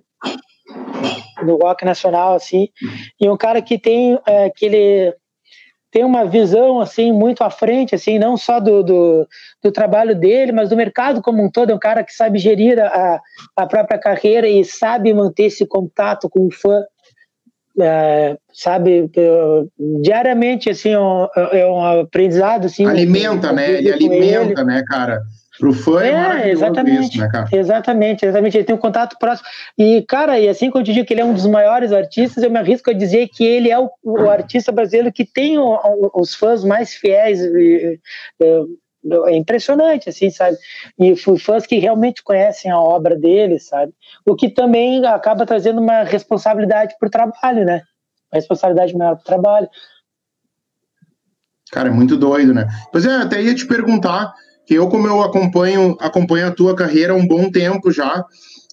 [1.45, 2.69] Do rock nacional, assim.
[3.21, 4.51] E um cara que tem é,
[5.91, 9.29] tem uma visão assim muito à frente, assim, não só do, do,
[9.63, 11.71] do, trabalho dele, mas do mercado como um todo.
[11.71, 13.21] É um cara que sabe gerir a,
[13.57, 16.85] a própria carreira e sabe manter esse contato com o fã,
[17.81, 19.11] é, sabe,
[20.03, 22.87] diariamente, assim, é um, é um aprendizado, assim.
[22.87, 23.79] Alimenta, né?
[23.79, 24.65] Ele alimenta, ele.
[24.65, 25.21] né, cara?
[25.59, 27.49] Pro fã é, é exatamente, isso, né, cara?
[27.53, 28.57] Exatamente, exatamente.
[28.57, 29.47] Ele tem um contato próximo.
[29.77, 32.43] E, cara, e assim que eu te digo que ele é um dos maiores artistas,
[32.43, 35.75] eu me arrisco a dizer que ele é o, o artista brasileiro que tem o,
[35.75, 37.41] o, os fãs mais fiéis.
[37.41, 38.01] E,
[39.27, 40.57] é impressionante, assim, sabe?
[40.99, 43.93] E fãs que realmente conhecem a obra dele, sabe?
[44.27, 47.83] O que também acaba trazendo uma responsabilidade pro trabalho, né?
[48.33, 49.69] Uma responsabilidade maior pro trabalho.
[51.73, 52.67] Cara, é muito doido, né?
[52.93, 54.33] Pois é, até ia te perguntar
[54.67, 58.25] que eu, como eu acompanho, acompanho a tua carreira há um bom tempo já,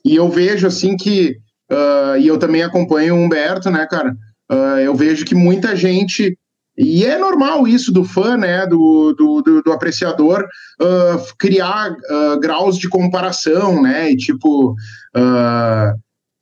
[0.03, 1.37] e eu vejo assim que,
[1.71, 4.15] uh, e eu também acompanho o Humberto, né, cara?
[4.51, 6.37] Uh, eu vejo que muita gente,
[6.77, 10.43] e é normal isso do fã, né, do, do, do, do apreciador,
[10.81, 11.95] uh, criar
[12.39, 14.75] graus de comparação, né, e tipo,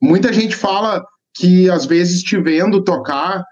[0.00, 3.44] muita gente fala que às vezes te vendo tocar,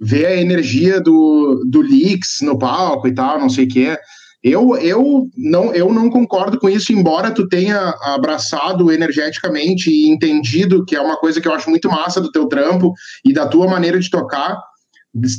[0.00, 3.98] vê a energia do, do Leaks no palco e tal, não sei o que.
[4.42, 10.84] Eu, eu, não, eu não concordo com isso, embora tu tenha abraçado energeticamente e entendido
[10.84, 12.92] que é uma coisa que eu acho muito massa do teu trampo
[13.24, 14.56] e da tua maneira de tocar.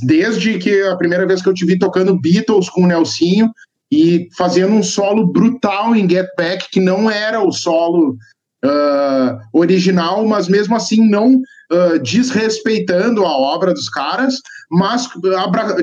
[0.04, 3.52] Desde que a primeira vez que eu te vi tocando Beatles com o Nelsinho
[3.92, 8.18] e fazendo um solo brutal em Get Back, que não era o solo
[8.64, 14.36] uh, original, mas mesmo assim não uh, desrespeitando a obra dos caras,
[14.70, 15.08] mas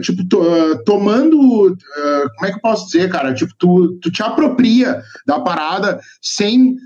[0.00, 1.76] tipo, uh, tomando.
[2.36, 3.34] Como é que eu posso dizer, cara?
[3.34, 6.76] Tipo, tu, tu te apropria da parada sem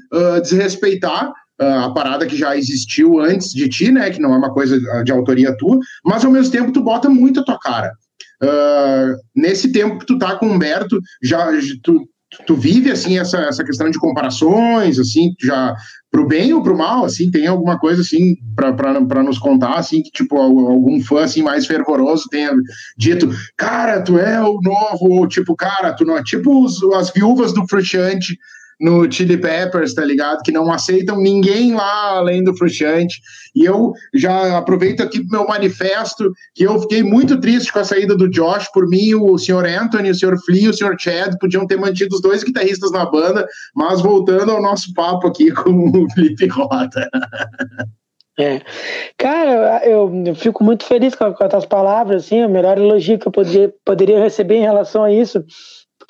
[0.42, 4.11] desrespeitar a parada que já existiu antes de ti, né?
[4.11, 7.40] Que não é uma coisa de autoria tua, mas ao mesmo tempo tu bota muito
[7.40, 7.92] a tua cara.
[9.37, 11.51] nesse tempo que tu tá com o Humberto, já
[11.83, 12.09] tu,
[12.46, 15.75] tu vive assim essa, essa questão de comparações, assim, já
[16.11, 20.11] pro bem ou pro mal, assim, tem alguma coisa assim para nos contar, assim, que
[20.11, 22.53] tipo algum fã assim mais fervoroso tenha
[22.96, 27.11] dito, cara, tu é o novo, ou tipo, cara, tu não é tipo os, as
[27.11, 28.38] viúvas do Frutiante
[28.81, 30.43] no Chili Peppers, tá ligado?
[30.43, 33.21] Que não aceitam ninguém lá além do Frutiante.
[33.55, 38.16] E eu já aproveito aqui meu manifesto, que eu fiquei muito triste com a saída
[38.16, 38.69] do Josh.
[38.73, 42.23] Por mim, o senhor Anthony, o senhor Flea o senhor Chad podiam ter mantido os
[42.23, 47.09] dois guitarristas na banda, mas voltando ao nosso papo aqui com o Felipe Rota.
[48.38, 48.62] É.
[49.19, 53.29] Cara, eu, eu, fico muito feliz com, com as palavras, assim, o melhor elogio que
[53.29, 55.45] eu podia, poderia receber em relação a isso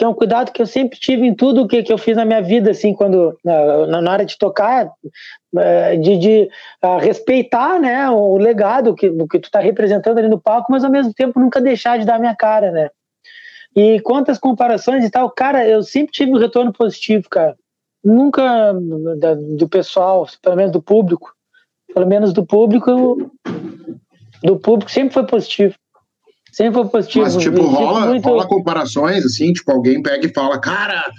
[0.01, 2.25] que é um cuidado que eu sempre tive em tudo que, que eu fiz na
[2.25, 4.91] minha vida, assim, quando na, na hora de tocar,
[5.55, 6.51] é, de, de
[6.83, 10.91] uh, respeitar, né, o legado que, que tu está representando ali no palco, mas ao
[10.91, 12.89] mesmo tempo nunca deixar de dar minha cara, né.
[13.77, 17.55] E quantas comparações e tal, cara, eu sempre tive um retorno positivo, cara.
[18.03, 18.73] Nunca
[19.19, 21.31] da, do pessoal, pelo menos do público,
[21.93, 23.31] pelo menos do público,
[24.43, 25.75] do público sempre foi positivo.
[26.61, 27.25] Sempre foi positivo.
[27.25, 28.23] Mas, tipo, rola, muito...
[28.29, 31.11] rola comparações, assim, tipo, alguém pega e fala, cara,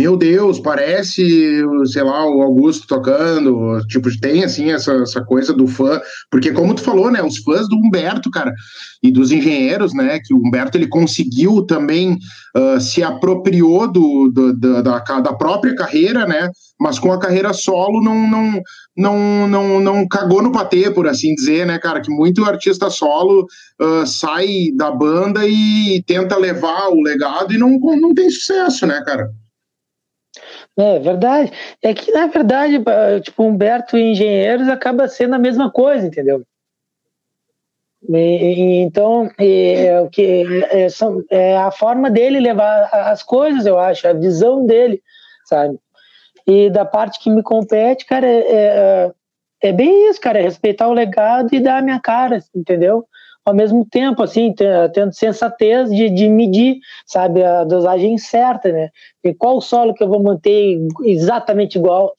[0.00, 5.66] meu Deus, parece, sei lá, o Augusto tocando, tipo, tem assim essa, essa coisa do
[5.66, 8.50] fã, porque como tu falou, né, os fãs do Humberto, cara,
[9.02, 12.16] e dos engenheiros, né, que o Humberto ele conseguiu também
[12.56, 16.48] uh, se apropriou do, do, do, da, da própria carreira, né,
[16.80, 18.62] mas com a carreira solo não, não,
[18.96, 23.46] não, não, não cagou no patê, por assim dizer, né, cara, que muito artista solo
[23.78, 29.02] uh, sai da banda e tenta levar o legado e não, não tem sucesso, né,
[29.04, 29.28] cara?
[30.78, 31.52] É verdade.
[31.82, 32.82] É que, na verdade,
[33.22, 36.44] tipo, Humberto e Engenheiros acaba sendo a mesma coisa, entendeu?
[38.08, 40.86] E, então, é, o que é,
[41.30, 45.02] é, a forma dele levar as coisas, eu acho, a visão dele,
[45.44, 45.78] sabe?
[46.46, 49.12] E da parte que me compete, cara, é, é,
[49.62, 53.06] é bem isso, cara, é respeitar o legado e dar a minha cara, entendeu?
[53.50, 54.54] Ao mesmo tempo, assim,
[54.94, 58.90] tendo sensatez de, de medir, sabe, a dosagem certa, né?
[59.24, 62.14] E qual solo que eu vou manter exatamente igual,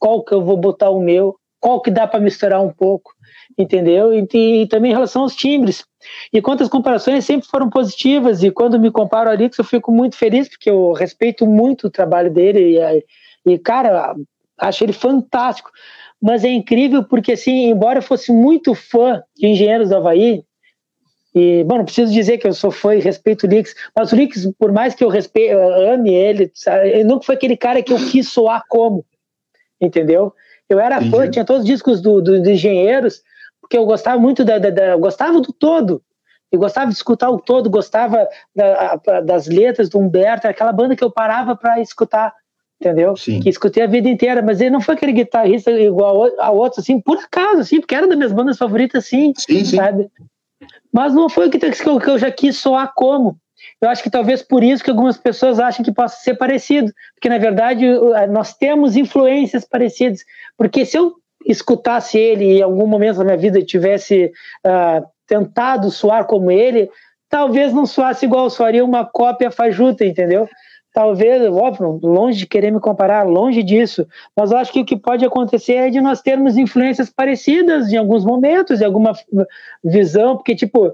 [0.00, 3.12] qual que eu vou botar o meu, qual que dá para misturar um pouco,
[3.56, 4.12] entendeu?
[4.12, 5.84] E, e, também em relação aos timbres.
[6.32, 10.16] E quantas comparações sempre foram positivas, e quando me comparo ao Alix, eu fico muito
[10.16, 14.16] feliz, porque eu respeito muito o trabalho dele, e, e cara,
[14.58, 15.70] acho ele fantástico
[16.20, 20.42] mas é incrível porque, assim, embora eu fosse muito fã de Engenheiros do Havaí,
[21.38, 24.16] e, bom, não preciso dizer que eu sou fã e respeito o Lix, mas o
[24.16, 27.82] Lix, por mais que eu respeite, eu ame ele, sabe, ele nunca foi aquele cara
[27.82, 29.04] que eu quis soar como,
[29.78, 30.32] entendeu?
[30.66, 31.30] Eu era fã, uhum.
[31.30, 33.20] tinha todos os discos do, do, do Engenheiros,
[33.60, 36.02] porque eu gostava muito da, da, da, gostava do todo,
[36.50, 41.04] eu gostava de escutar o todo, gostava da, das letras do Humberto, aquela banda que
[41.04, 42.32] eu parava para escutar,
[42.80, 43.14] entendeu?
[43.14, 43.40] Sim.
[43.40, 46.98] Que escutei a vida inteira, mas ele não foi aquele guitarrista igual a outros, assim,
[46.98, 49.76] por acaso, assim, porque era das minhas bandas favoritas, assim, sim, sim.
[50.92, 51.58] Mas não foi o que,
[52.10, 53.36] eu já quis soar como.
[53.80, 57.28] Eu acho que talvez por isso que algumas pessoas acham que possa ser parecido, porque
[57.28, 57.86] na verdade
[58.30, 60.20] nós temos influências parecidas.
[60.56, 64.32] Porque se eu escutasse ele e em algum momento da minha vida tivesse
[64.66, 66.90] uh, tentado soar como ele,
[67.28, 70.48] talvez não soasse igual, soaria uma cópia fajuta, entendeu?
[70.96, 74.96] Talvez, óbvio, longe de querer me comparar, longe disso, mas eu acho que o que
[74.96, 79.12] pode acontecer é de nós termos influências parecidas em alguns momentos, em alguma
[79.84, 80.90] visão, porque, tipo,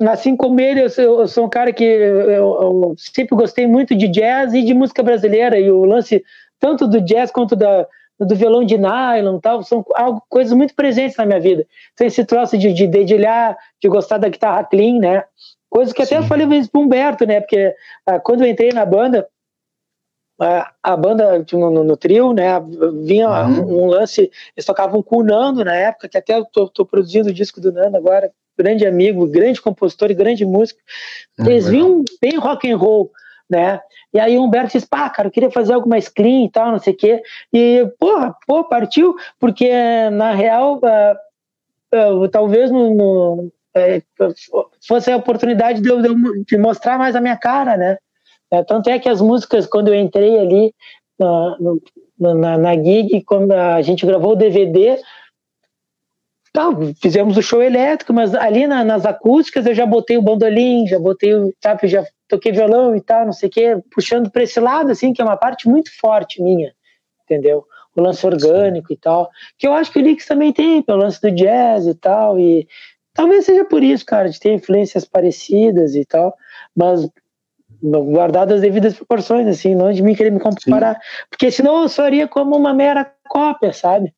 [0.00, 3.94] assim como ele, eu sou, eu sou um cara que eu, eu, sempre gostei muito
[3.94, 6.22] de jazz e de música brasileira, e o lance
[6.60, 7.86] tanto do jazz quanto da,
[8.20, 11.66] do violão de nylon tal, são algo, coisas muito presentes na minha vida.
[11.94, 15.24] Então, esse troço de, de dedilhar, de gostar da guitarra clean, né?
[15.70, 16.16] Coisa que Sim.
[16.16, 17.40] até eu falei para o Humberto, né?
[17.40, 17.74] Porque
[18.06, 19.26] ah, quando eu entrei na banda,
[20.40, 22.60] a, a banda no, no, no, trio, né,
[23.04, 23.84] vinha uhum.
[23.84, 27.28] um, lance, eles tocavam com o Nando na época, que até eu tô, tô, produzindo
[27.28, 30.80] o disco do Nando agora, grande amigo, grande compositor e grande músico.
[31.38, 31.46] Uhum.
[31.46, 33.10] Eles vinham bem rock and roll,
[33.50, 33.80] né?
[34.12, 36.72] E aí o Humberto disse, pá, cara, eu queria fazer algo mais clean e tal,
[36.72, 37.22] não sei o quê.
[37.52, 39.70] E, porra, pô, partiu, porque
[40.10, 44.34] na real, uh, uh, talvez no, no uh,
[44.86, 46.00] fosse a oportunidade de eu,
[46.46, 47.98] de mostrar mais a minha cara, né?
[48.50, 50.74] É, tanto é que as músicas, quando eu entrei ali
[51.18, 51.56] na,
[52.18, 54.98] na, na gig, quando a gente gravou o DVD,
[56.52, 56.68] tá,
[57.00, 60.98] fizemos o show elétrico, mas ali na, nas acústicas eu já botei o bandolim, já
[60.98, 64.58] botei o, sabe, já toquei violão e tal, não sei o quê, puxando para esse
[64.60, 66.72] lado, assim, que é uma parte muito forte minha,
[67.24, 67.64] entendeu?
[67.94, 68.94] O lance orgânico Sim.
[68.94, 71.94] e tal, que eu acho que o Lix também tem, pelo lance do jazz e
[71.94, 72.66] tal, e
[73.14, 76.34] talvez seja por isso, cara, de ter influências parecidas e tal,
[76.76, 77.08] mas
[77.82, 81.00] guardado as devidas proporções, assim, longe de mim querer me comparar, Sim.
[81.30, 84.12] porque senão eu soaria como uma mera cópia, sabe?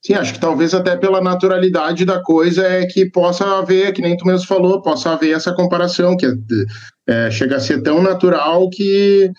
[0.00, 4.16] Sim, acho que talvez até pela naturalidade da coisa é que possa haver, que nem
[4.16, 6.30] tu mesmo falou, possa haver essa comparação, que é,
[7.08, 9.30] é, chega a ser tão natural que,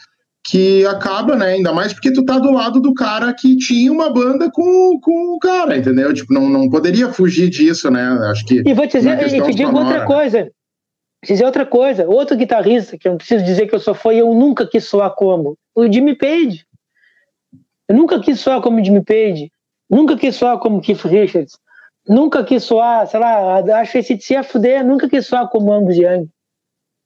[0.45, 1.53] que acaba, né?
[1.53, 5.35] Ainda mais porque tu tá do lado do cara que tinha uma banda com, com
[5.35, 6.13] o cara, entendeu?
[6.13, 8.05] Tipo, não, não poderia fugir disso, né?
[8.29, 8.61] Acho que.
[8.65, 10.51] E vou te dizer, e te digo outra coisa
[11.23, 14.33] dizer outra coisa, outro guitarrista, que eu não preciso dizer que eu sou fã, eu
[14.33, 16.65] nunca quis soar como o Jimmy Page.
[17.87, 19.51] Eu nunca quis soar como Jimmy Page.
[19.89, 21.57] Nunca quis soar como Keith Richards.
[22.07, 25.73] Nunca quis soar, sei lá, acho esse de se a fuder, nunca quis soar como
[25.73, 26.29] Angus Young.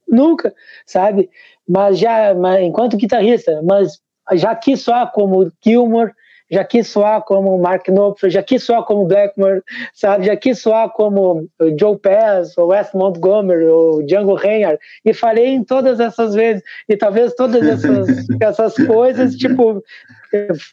[0.08, 0.54] Nunca,
[0.86, 1.30] sabe?
[1.68, 4.00] Mas já, mas, enquanto guitarrista, mas
[4.34, 6.14] já quis soar como Gilmore,
[6.52, 9.62] já quis soar como Mark Knopfler, já quis soar como Blackmore,
[9.94, 10.26] sabe?
[10.26, 11.48] Já quis soar como
[11.80, 16.96] Joe Pass, ou Wes Montgomery, ou Django Reinhardt, e falei em todas essas vezes, e
[16.96, 18.08] talvez todas essas,
[18.40, 19.84] essas coisas, tipo,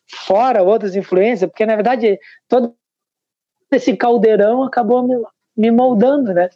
[0.06, 2.18] fora outras influências, porque na verdade
[2.48, 2.74] todo
[3.70, 5.16] esse caldeirão acabou me,
[5.56, 6.50] me moldando, né?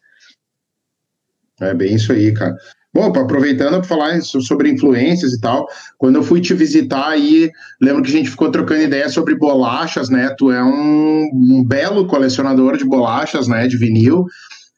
[1.61, 2.57] É bem isso aí, cara.
[2.95, 5.66] Bom, aproveitando para falar sobre influências e tal,
[5.99, 7.51] quando eu fui te visitar aí,
[7.82, 10.32] lembro que a gente ficou trocando ideia sobre bolachas, né?
[10.38, 13.66] Tu é um, um belo colecionador de bolachas, né?
[13.66, 14.26] De vinil.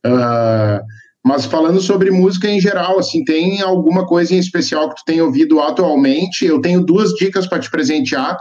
[0.06, 0.80] Uh,
[1.22, 5.20] mas falando sobre música em geral, assim, tem alguma coisa em especial que tu tem
[5.20, 6.46] ouvido atualmente?
[6.46, 8.38] Eu tenho duas dicas para te presentear.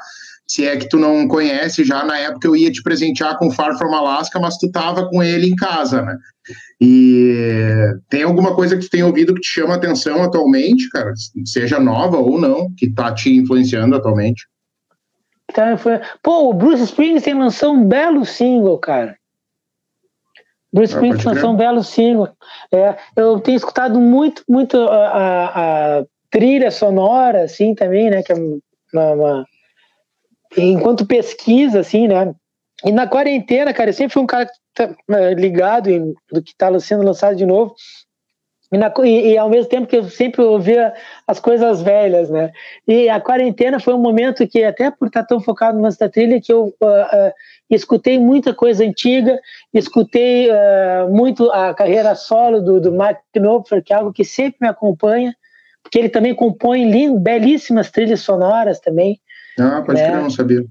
[0.47, 3.77] Se é que tu não conhece, já na época eu ia te presentear com Far
[3.77, 6.17] From Alaska, mas tu tava com ele em casa, né?
[6.79, 11.13] E tem alguma coisa que tu tem ouvido que te chama atenção atualmente, cara?
[11.45, 14.47] Seja nova ou não, que tá te influenciando atualmente?
[15.49, 15.99] Então, foi...
[16.21, 19.15] Pô, o Bruce Springsteen lançou um belo single, cara.
[20.71, 22.29] Bruce ah, Springsteen lançou um belo single.
[22.71, 28.21] É, eu tenho escutado muito, muito a, a, a, trilha sonora, assim, também, né?
[28.21, 29.45] Que é uma, uma,
[30.57, 32.33] enquanto pesquisa, assim, né?
[32.83, 36.51] E na quarentena, cara, eu sempre fui um cara tá, né, ligado em, do que
[36.51, 37.73] está sendo lançado de novo.
[38.71, 40.93] E, na, e, e, ao mesmo tempo que eu sempre ouvia
[41.27, 42.51] as coisas velhas, né?
[42.87, 46.41] E a quarentena foi um momento que, até por estar tão focado no da trilha,
[46.41, 47.33] que eu uh, uh,
[47.69, 49.39] escutei muita coisa antiga,
[49.73, 54.57] escutei uh, muito a carreira solo do, do Mark Knopfler, que é algo que sempre
[54.61, 55.35] me acompanha,
[55.83, 59.21] porque ele também compõe lindo, belíssimas trilhas sonoras também.
[59.59, 60.09] Ah, pode né?
[60.09, 60.65] crer, não sabia.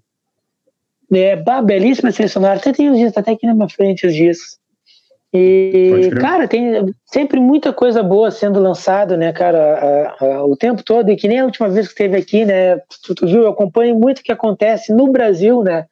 [1.12, 4.58] É, belíssima trilha sonora, até tem os discos, até aqui na minha frente os discos.
[5.36, 10.84] E, cara, tem sempre muita coisa boa sendo lançada, né, cara, a, a, o tempo
[10.84, 13.48] todo, e que nem a última vez que esteve aqui, né, tu, tu, viu, eu
[13.48, 15.86] acompanho muito o que acontece no Brasil, né,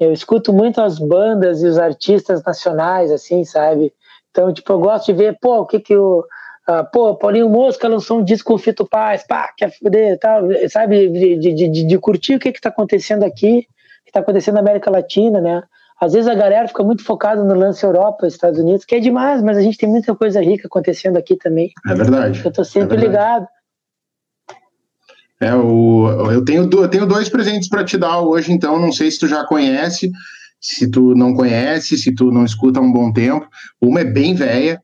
[0.00, 3.92] eu escuto muito as bandas e os artistas nacionais, assim, sabe,
[4.32, 6.24] então, tipo, eu gosto de ver, pô, o que que o,
[6.68, 11.08] uh, pô, Paulinho Mosca lançou um disco com Fito Paz, pá, quer fuder, tal, sabe,
[11.08, 13.66] de, de, de, de curtir o que que tá acontecendo aqui,
[14.02, 15.62] o que tá acontecendo na América Latina, né,
[16.00, 19.42] às vezes a galera fica muito focada no lance Europa, Estados Unidos, que é demais,
[19.42, 21.72] mas a gente tem muita coisa rica acontecendo aqui também.
[21.86, 22.42] É verdade.
[22.44, 23.46] Eu tô sempre é ligado.
[25.40, 29.10] É, o, eu, tenho, eu tenho dois presentes para te dar hoje, então não sei
[29.10, 30.10] se tu já conhece,
[30.60, 33.46] se tu não conhece, se tu não escuta há um bom tempo.
[33.80, 34.82] Uma é bem velha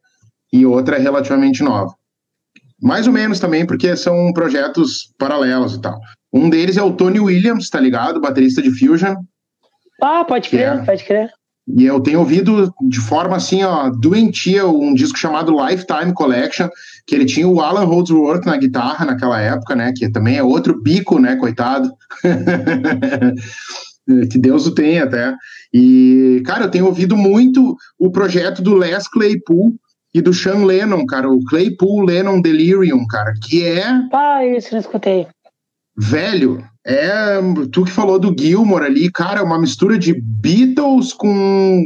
[0.52, 1.94] e outra é relativamente nova.
[2.80, 5.98] Mais ou menos também, porque são projetos paralelos e tal.
[6.32, 8.20] Um deles é o Tony Williams, tá ligado?
[8.20, 9.14] Baterista de Fusion,
[10.02, 10.84] ah, pode crer, é.
[10.84, 11.30] pode crer.
[11.78, 16.68] E eu tenho ouvido de forma assim, ó, doentia, um disco chamado Lifetime Collection,
[17.06, 19.92] que ele tinha o Alan Holdsworth na guitarra naquela época, né?
[19.96, 21.88] Que também é outro bico, né, coitado.
[24.28, 25.32] que Deus o tenha até.
[25.72, 29.72] E, cara, eu tenho ouvido muito o projeto do Les Claypool
[30.14, 33.84] e do Sean Lennon, cara, o Claypool Lennon Delirium, cara, que é.
[34.12, 35.26] Ah, isso não escutei.
[35.96, 37.38] Velho, é,
[37.70, 41.84] tu que falou do Gilmore ali, cara, é uma mistura de Beatles com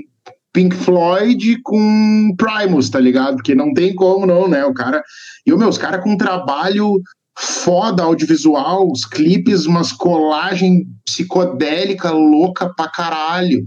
[0.53, 3.37] Pink Floyd com Primus, tá ligado?
[3.37, 4.65] Porque não tem como não, né?
[4.65, 5.03] O cara.
[5.45, 6.99] E o meus cara com um trabalho
[7.39, 13.63] foda audiovisual, os clipes, umas colagem psicodélica louca pra caralho.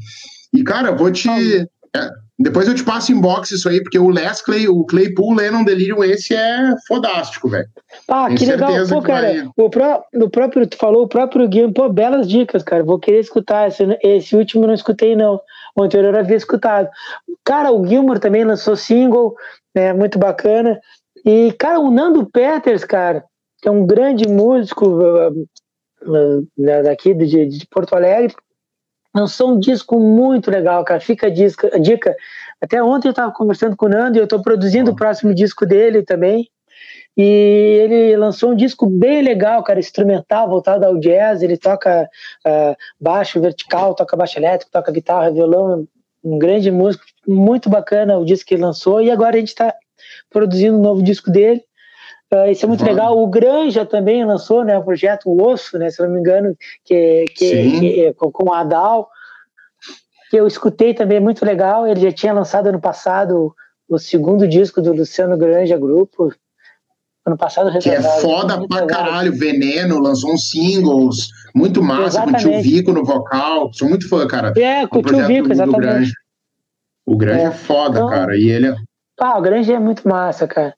[0.51, 1.29] E, cara, vou te.
[1.29, 2.09] É,
[2.41, 6.01] depois eu te passo inbox isso aí, porque o Les Clay, o Claypool Lennon Delirium,
[6.05, 7.67] esse é fodástico, velho.
[8.07, 8.71] Ah, que legal.
[8.87, 12.81] Pô, cara, o, pró o próprio, tu falou, o próprio game, pô, belas dicas, cara.
[12.81, 13.67] Vou querer escutar.
[13.67, 15.41] Esse, esse último eu não escutei, não.
[15.75, 16.89] O anterior eu havia escutado.
[17.43, 19.35] Cara, o Gilmore também lançou single,
[19.75, 20.79] né, muito bacana.
[21.25, 23.25] E, cara, o Nando Peters, cara,
[23.61, 25.29] que é um grande músico uh,
[26.03, 26.47] uh,
[26.83, 28.33] daqui de, de Porto Alegre,
[29.15, 30.99] lançou um disco muito legal, cara.
[30.99, 32.15] Fica a, disca, a dica.
[32.61, 35.65] Até ontem eu estava conversando com o Nando e eu estou produzindo o próximo disco
[35.65, 36.49] dele também.
[37.17, 41.41] E ele lançou um disco bem legal, cara, instrumental, voltado ao jazz.
[41.41, 42.09] Ele toca
[42.47, 45.87] uh, baixo vertical, toca baixo elétrico, toca guitarra, violão.
[46.23, 49.01] Um grande músico, muito bacana o disco que ele lançou.
[49.01, 49.73] E agora a gente está
[50.29, 51.63] produzindo um novo disco dele.
[52.31, 53.17] Uh, isso é muito legal.
[53.17, 56.55] O Granja também lançou né, o projeto O Osso, né, se não me engano,
[56.85, 59.09] que, que, que é com, com a Adal,
[60.29, 61.87] que eu escutei também, é muito legal.
[61.87, 63.53] Ele já tinha lançado ano passado
[63.87, 66.31] o segundo disco do Luciano Granja Grupo.
[67.25, 68.87] Ano passado, Que é foda pra legal.
[68.87, 69.33] caralho.
[69.33, 72.43] Veneno lançou uns singles, muito massa, exatamente.
[72.43, 73.73] com o Tio Vico no vocal.
[73.73, 74.53] Sou muito fã, cara.
[74.55, 76.11] É, com o Tio Vico, exatamente.
[77.05, 78.37] O Granja é, é foda, então, cara.
[78.37, 78.75] E ele é.
[79.19, 80.75] Ah, o Granja é muito massa, cara.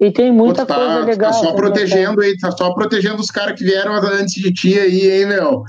[0.00, 1.30] E tem muita tá, coisa legal.
[1.30, 5.10] Tá só protegendo aí, tá só protegendo os caras que vieram antes de ti aí,
[5.10, 5.62] hein, meu?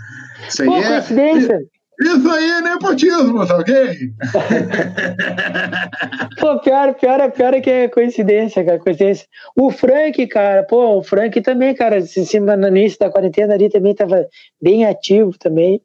[0.47, 0.88] Isso aí Pô, é.
[0.88, 1.59] Coincidência.
[2.01, 3.75] Isso aí é nepotismo, tá ok?
[6.39, 9.27] pô, pior, pior, pior é que é coincidência, cara, coincidência.
[9.55, 13.69] O Frank, cara, pô, o Frank também, cara, em cima no início da quarentena ali
[13.69, 14.25] também tava
[14.59, 15.79] bem ativo também.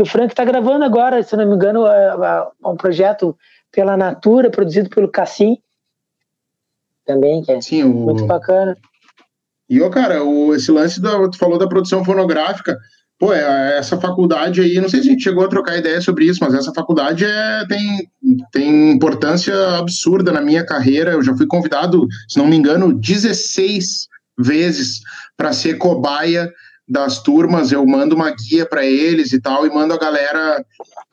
[0.00, 3.36] O Frank tá gravando agora, se não me engano, é, é, um projeto
[3.70, 5.58] pela Natura, produzido pelo Cassim,
[7.06, 7.88] também, que é Sim, o...
[7.88, 8.76] muito bacana.
[9.68, 12.78] E, ô, cara, o, esse lance, da, tu falou da produção fonográfica,
[13.18, 16.26] pô, é, essa faculdade aí, não sei se a gente chegou a trocar ideia sobre
[16.26, 18.08] isso, mas essa faculdade é, tem,
[18.52, 21.12] tem importância absurda na minha carreira.
[21.12, 24.06] Eu já fui convidado, se não me engano, 16
[24.38, 25.00] vezes
[25.36, 26.52] para ser cobaia
[26.88, 30.64] das turmas, eu mando uma guia para eles e tal, e mando a galera,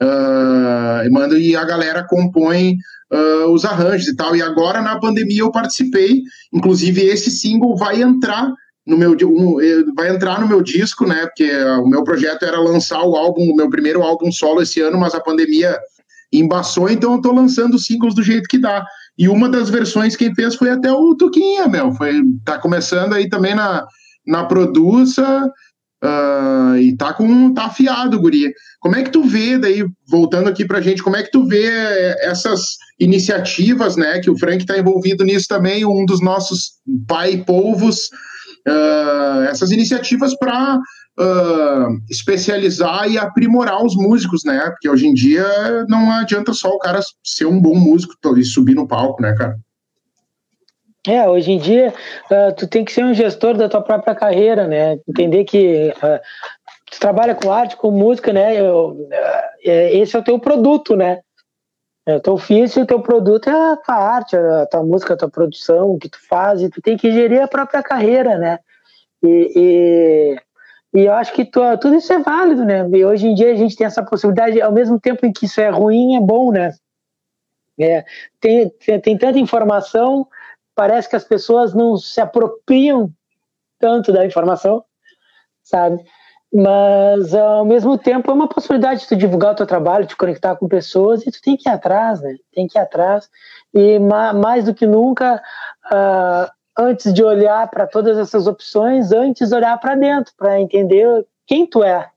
[0.02, 2.76] uh, mando e a galera compõe
[3.12, 4.36] uh, os arranjos e tal.
[4.36, 6.22] E agora na pandemia eu participei,
[6.52, 8.52] inclusive esse single vai entrar
[8.86, 9.56] no meu um,
[9.96, 11.26] vai entrar no meu disco, né?
[11.26, 11.50] Porque
[11.82, 15.14] o meu projeto era lançar o álbum, o meu primeiro álbum solo esse ano, mas
[15.14, 15.76] a pandemia
[16.32, 18.84] embaçou, então eu tô lançando singles do jeito que dá.
[19.16, 21.92] E uma das versões quem fez foi até o Tuquinha, meu.
[21.92, 23.86] Foi, tá começando aí também na,
[24.26, 25.50] na Produça
[26.04, 28.52] uh, e tá com tá afiado, guria.
[28.80, 31.66] Como é que tu vê, daí, voltando aqui pra gente, como é que tu vê
[32.20, 36.74] essas iniciativas, né, que o Frank está envolvido nisso também, um dos nossos
[37.08, 38.10] pai povos,
[38.68, 40.78] uh, essas iniciativas para
[41.18, 44.60] uh, especializar e aprimorar os músicos, né?
[44.70, 45.46] Porque hoje em dia
[45.88, 49.56] não adianta só o cara ser um bom músico e subir no palco, né, cara?
[51.06, 51.92] É, hoje em dia
[52.30, 54.98] uh, tu tem que ser um gestor da tua própria carreira, né?
[55.06, 56.20] Entender que uh,
[56.90, 58.58] tu trabalha com arte, com música, né?
[58.58, 59.08] Eu, uh,
[59.62, 61.20] esse é o teu produto, né?
[62.06, 65.16] É o teu ofício, o teu produto é a tua arte, a tua música, a
[65.16, 68.58] tua produção, o que tu faz, e tu tem que gerir a própria carreira, né?
[69.22, 72.86] E, e, e eu acho que tu, tudo isso é válido, né?
[72.92, 75.60] E hoje em dia a gente tem essa possibilidade, ao mesmo tempo em que isso
[75.60, 76.72] é ruim, é bom, né?
[77.78, 78.04] É,
[78.40, 78.68] tem,
[79.02, 80.26] tem, tanta informação,
[80.74, 83.10] parece que as pessoas não se apropriam
[83.78, 84.84] tanto da informação,
[85.62, 86.04] sabe?
[86.54, 90.54] mas ao mesmo tempo é uma possibilidade de tu divulgar o teu trabalho, de conectar
[90.54, 92.36] com pessoas e tu tem que ir atrás, né?
[92.54, 93.28] Tem que ir atrás.
[93.74, 95.42] E mais do que nunca,
[95.86, 96.48] uh,
[96.78, 101.82] antes de olhar para todas essas opções, antes olhar para dentro para entender quem tu
[101.82, 102.08] é,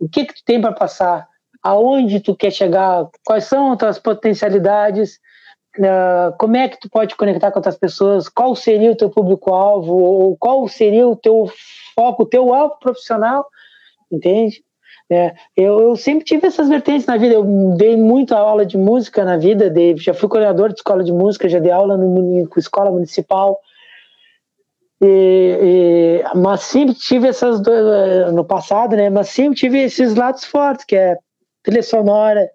[0.00, 1.28] o que que tu tem para passar,
[1.62, 5.20] aonde tu quer chegar, quais são as tuas potencialidades,
[5.78, 9.94] uh, como é que tu pode conectar com outras pessoas, qual seria o teu público-alvo,
[9.94, 11.50] ou qual seria o teu
[11.94, 13.46] foco, o teu alvo profissional,
[14.10, 14.64] entende?
[15.12, 17.34] É, eu, eu, sempre tive essas vertentes na vida.
[17.34, 17.44] Eu
[17.76, 21.48] dei muito aula de música na vida, dei, já fui coordenador de escola de música,
[21.48, 23.58] já dei aula no, escola municipal.
[25.02, 27.60] E, e, mas sempre tive essas
[28.32, 29.10] no passado, né?
[29.10, 31.16] Mas sempre tive esses lados fortes, que é
[31.64, 32.48] trilha sonora,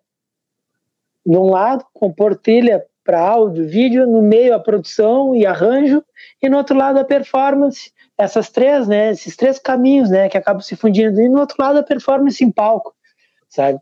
[1.25, 6.03] de um lado, compor trilha para áudio, vídeo, no meio a produção e arranjo,
[6.41, 10.61] e no outro lado a performance essas três, né, esses três caminhos, né, que acabam
[10.61, 11.21] se fundindo.
[11.21, 12.93] E no outro lado a performance em palco,
[13.49, 13.79] sabe?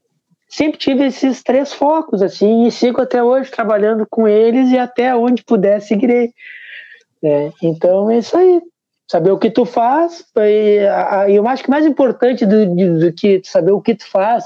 [0.50, 5.16] Sempre tive esses três focos, assim, e sigo até hoje trabalhando com eles e até
[5.16, 6.32] onde puder seguirei.
[7.22, 7.52] Né?
[7.62, 8.62] Então é isso aí.
[9.10, 13.14] Saber o que tu faz, e, a, eu acho que mais importante do, do, do
[13.14, 14.46] que saber o que tu faz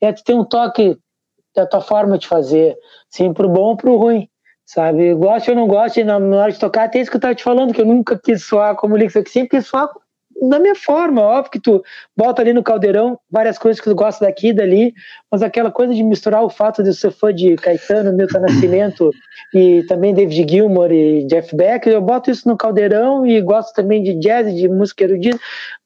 [0.00, 0.96] é tu ter um toque
[1.54, 2.76] da tua forma de fazer,
[3.08, 4.28] sim, pro bom ou pro ruim
[4.66, 5.14] sabe?
[5.14, 7.74] Gosto ou não gosto, na, hora de tocar, até isso que eu tava te falando,
[7.74, 9.90] que eu nunca quis soar como Lix, eu sempre quis soar
[10.48, 11.82] da minha forma, óbvio que tu
[12.16, 14.92] bota ali no caldeirão várias coisas que tu gosta daqui e dali,
[15.30, 19.10] mas aquela coisa de misturar o fato de eu ser fã de Caetano, Milton Nascimento
[19.54, 24.02] e também David Gilmour e Jeff Beck, eu boto isso no caldeirão e gosto também
[24.02, 25.38] de jazz, de música erudita,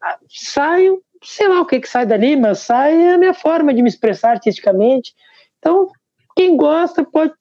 [0.02, 3.82] ah, saio, sei lá o que que sai dali, mas sai a minha forma de
[3.82, 5.12] me expressar artisticamente,
[5.58, 5.88] então
[6.36, 7.32] quem gosta pode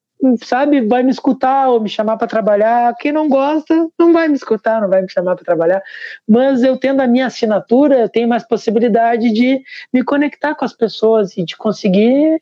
[0.43, 2.95] sabe, vai me escutar ou me chamar para trabalhar.
[2.95, 5.81] Quem não gosta, não vai me escutar, não vai me chamar para trabalhar.
[6.27, 9.61] Mas eu tendo a minha assinatura, eu tenho mais possibilidade de
[9.93, 12.41] me conectar com as pessoas e de conseguir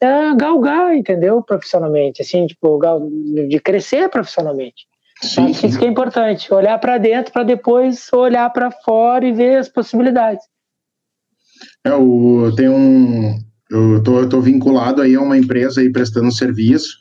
[0.00, 1.42] é, galgar, entendeu?
[1.42, 2.78] Profissionalmente, assim, tipo,
[3.48, 4.86] de crescer profissionalmente.
[5.20, 5.66] Sim, sim.
[5.66, 9.68] Isso que é importante, olhar para dentro para depois olhar para fora e ver as
[9.68, 10.44] possibilidades.
[11.82, 13.38] É, o, tem um,
[13.70, 16.96] eu tô, eu tô vinculado aí a uma empresa aí prestando serviço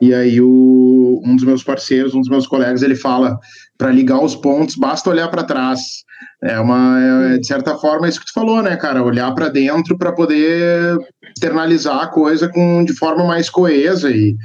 [0.00, 3.38] e aí o, um dos meus parceiros, um dos meus colegas, ele fala
[3.76, 6.04] para ligar os pontos, basta olhar para trás.
[6.42, 9.02] É uma, é, de certa forma, é isso que tu falou, né, cara?
[9.02, 10.96] Olhar para dentro para poder
[11.34, 14.36] externalizar a coisa com, de forma mais coesa e,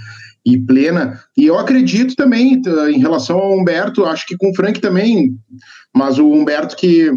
[0.45, 1.19] e plena.
[1.37, 5.37] E eu acredito também, em relação ao Humberto, acho que com o Frank também,
[5.93, 7.11] mas o Humberto que,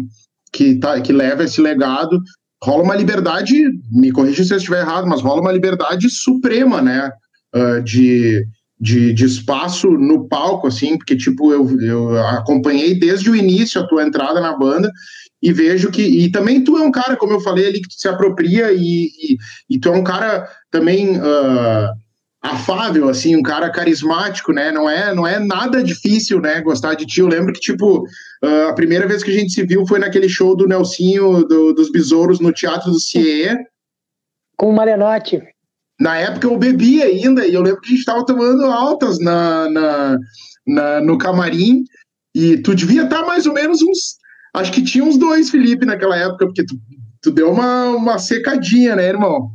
[0.51, 2.21] que, tá, que leva esse legado,
[2.63, 3.55] rola uma liberdade,
[3.91, 7.11] me corrija se eu estiver errado, mas rola uma liberdade suprema, né?
[7.55, 8.45] uh, de,
[8.79, 13.87] de, de, espaço no palco, assim, porque, tipo, eu, eu acompanhei desde o início a
[13.87, 14.91] tua entrada na banda
[15.41, 16.01] e vejo que.
[16.01, 19.37] E também tu é um cara, como eu falei ali, que se apropria e, e,
[19.69, 21.17] e tu é um cara também.
[21.17, 22.08] Uh,
[22.41, 24.71] afável, assim, um cara carismático, né?
[24.71, 26.61] Não é, não é nada difícil, né?
[26.61, 27.19] Gostar de ti.
[27.19, 28.03] Eu lembro que, tipo,
[28.43, 31.73] uh, a primeira vez que a gente se viu foi naquele show do Nelsinho do,
[31.73, 33.57] dos Besouros no Teatro do CIE.
[34.57, 35.41] Com o Marianotti.
[35.99, 39.69] Na época eu bebi ainda, e eu lembro que a gente estava tomando altas na,
[39.69, 40.17] na,
[40.65, 41.83] na, no camarim,
[42.33, 44.17] e tu devia estar tá mais ou menos uns.
[44.53, 46.75] Acho que tinha uns dois, Felipe, naquela época, porque tu,
[47.21, 49.51] tu deu uma, uma secadinha, né, irmão?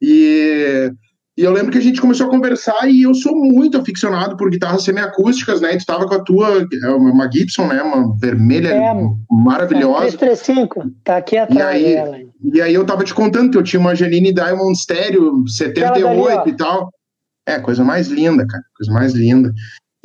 [0.00, 0.90] E
[1.36, 4.48] e eu lembro que a gente começou a conversar e eu sou muito aficionado por
[4.48, 5.74] guitarras semiacústicas, né?
[5.74, 7.82] E tu tava com a tua, é uma Gibson, né?
[7.82, 8.94] Uma vermelha é,
[9.28, 10.16] maravilhosa.
[10.16, 12.18] 335, tá aqui atrás e aí, dela.
[12.52, 16.50] E aí eu tava te contando que eu tinha uma Janine Diamond Stereo 78 dali,
[16.50, 16.90] e tal.
[17.46, 18.62] É, coisa mais linda, cara.
[18.76, 19.52] Coisa mais linda.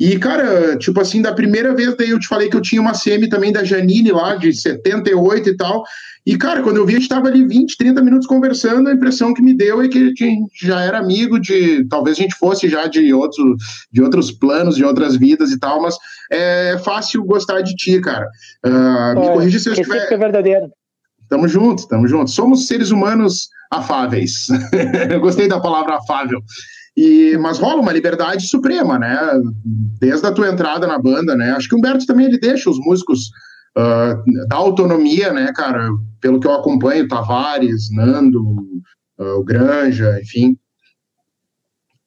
[0.00, 2.94] E, cara, tipo assim, da primeira vez daí eu te falei que eu tinha uma
[2.94, 5.84] semi também da Janine lá, de 78 e tal.
[6.24, 9.34] E, cara, quando eu vi, a gente estava ali 20, 30 minutos conversando, a impressão
[9.34, 11.86] que me deu é que a gente já era amigo de.
[11.88, 13.56] Talvez a gente fosse já de, outro,
[13.92, 15.96] de outros planos, de outras vidas e tal, mas
[16.32, 18.26] é fácil gostar de ti, cara.
[18.64, 20.10] Uh, me corrija se eu estiver.
[20.10, 20.70] É verdadeiro.
[21.28, 22.30] Tamo junto, tamo junto.
[22.30, 24.48] Somos seres humanos afáveis.
[25.10, 26.40] eu gostei da palavra afável.
[26.96, 29.16] E, mas rola uma liberdade suprema, né?
[30.00, 31.52] Desde a tua entrada na banda, né?
[31.52, 33.30] Acho que o Humberto também ele deixa os músicos
[33.76, 35.88] uh, dá autonomia, né, cara?
[36.20, 38.42] Pelo que eu acompanho, Tavares, Nando,
[39.18, 40.56] uh, o Granja, enfim.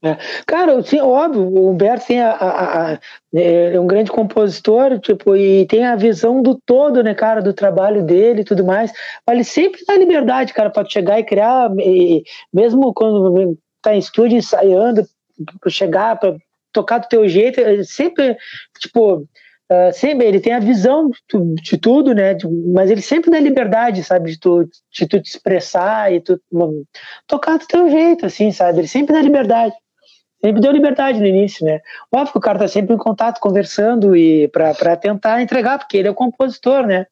[0.05, 0.17] É.
[0.45, 2.99] Cara, sim, óbvio, o Humberto tem a, a, a,
[3.33, 8.03] é um grande compositor, tipo, e tem a visão do todo, né, cara, do trabalho
[8.03, 8.91] dele e tudo mais.
[9.25, 12.21] Mas ele sempre dá liberdade, cara, para chegar e criar, e,
[12.53, 15.07] mesmo quando tá em estúdio ensaiando,
[15.67, 16.35] chegar, para
[16.71, 18.37] tocar do teu jeito, sempre,
[18.79, 19.27] tipo,
[19.71, 22.33] Uh, sempre ele tem a visão de, de tudo, né?
[22.33, 26.39] De, mas ele sempre dá liberdade, sabe, de tu, de tu te expressar e tu
[26.51, 26.83] um,
[27.25, 28.79] tocar do teu jeito, assim, sabe?
[28.79, 29.73] Ele sempre dá liberdade.
[30.43, 31.79] Sempre deu liberdade no início, né?
[32.11, 36.09] Óbvio que o cara tá sempre em contato, conversando e para tentar entregar, porque ele
[36.09, 37.07] é o compositor, né?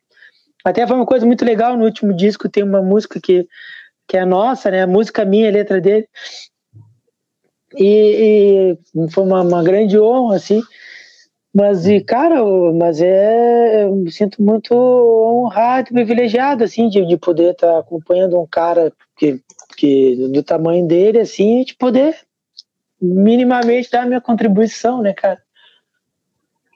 [0.64, 3.48] Até foi uma coisa muito legal no último disco, tem uma música que,
[4.08, 4.84] que é nossa, né?
[4.84, 6.08] A música minha, a letra dele.
[7.78, 10.62] E, e foi uma, uma grande honra, assim.
[11.54, 12.44] Mas, e, cara,
[12.74, 13.84] mas é.
[13.84, 18.92] Eu me sinto muito honrado privilegiado, assim, de, de poder estar tá acompanhando um cara
[19.18, 19.42] que,
[19.76, 22.16] que, do tamanho dele, assim, e de poder
[23.02, 25.42] minimamente dar minha contribuição, né, cara?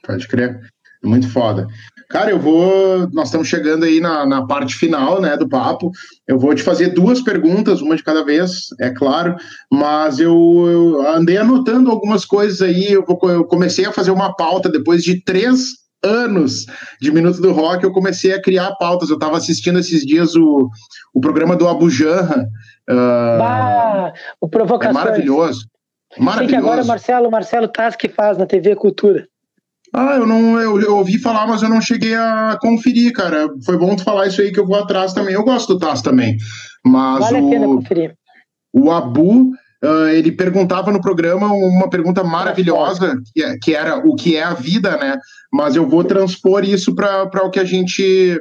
[0.03, 0.59] Pode crer.
[1.05, 1.67] É muito foda.
[2.09, 3.07] Cara, eu vou.
[3.13, 5.91] Nós estamos chegando aí na, na parte final né, do papo.
[6.27, 9.35] Eu vou te fazer duas perguntas, uma de cada vez, é claro,
[9.71, 10.33] mas eu,
[10.67, 12.91] eu andei anotando algumas coisas aí.
[12.91, 16.65] Eu, vou, eu comecei a fazer uma pauta depois de três anos
[17.01, 19.09] de Minuto do Rock, eu comecei a criar pautas.
[19.09, 20.69] Eu estava assistindo esses dias o,
[21.13, 22.47] o programa do Abu Janra.
[22.89, 24.95] Uh, bah, o Provocações.
[24.95, 25.67] É maravilhoso.
[26.17, 26.37] Maravilhoso.
[26.37, 29.27] Sei que agora o Marcelo, Marcelo Tassi que faz na TV Cultura.
[29.97, 33.47] Ah, eu não, eu, eu, ouvi falar, mas eu não cheguei a conferir, cara.
[33.63, 35.33] Foi bom tu falar isso aí que eu vou atrás também.
[35.33, 36.35] Eu gosto do Taz também.
[36.85, 38.13] Mas vale o, a pena conferir.
[38.73, 44.15] O Abu, uh, ele perguntava no programa uma pergunta maravilhosa, que, é, que, era o
[44.15, 45.17] que é a vida, né?
[45.49, 48.37] Mas eu vou transpor isso para o que a gente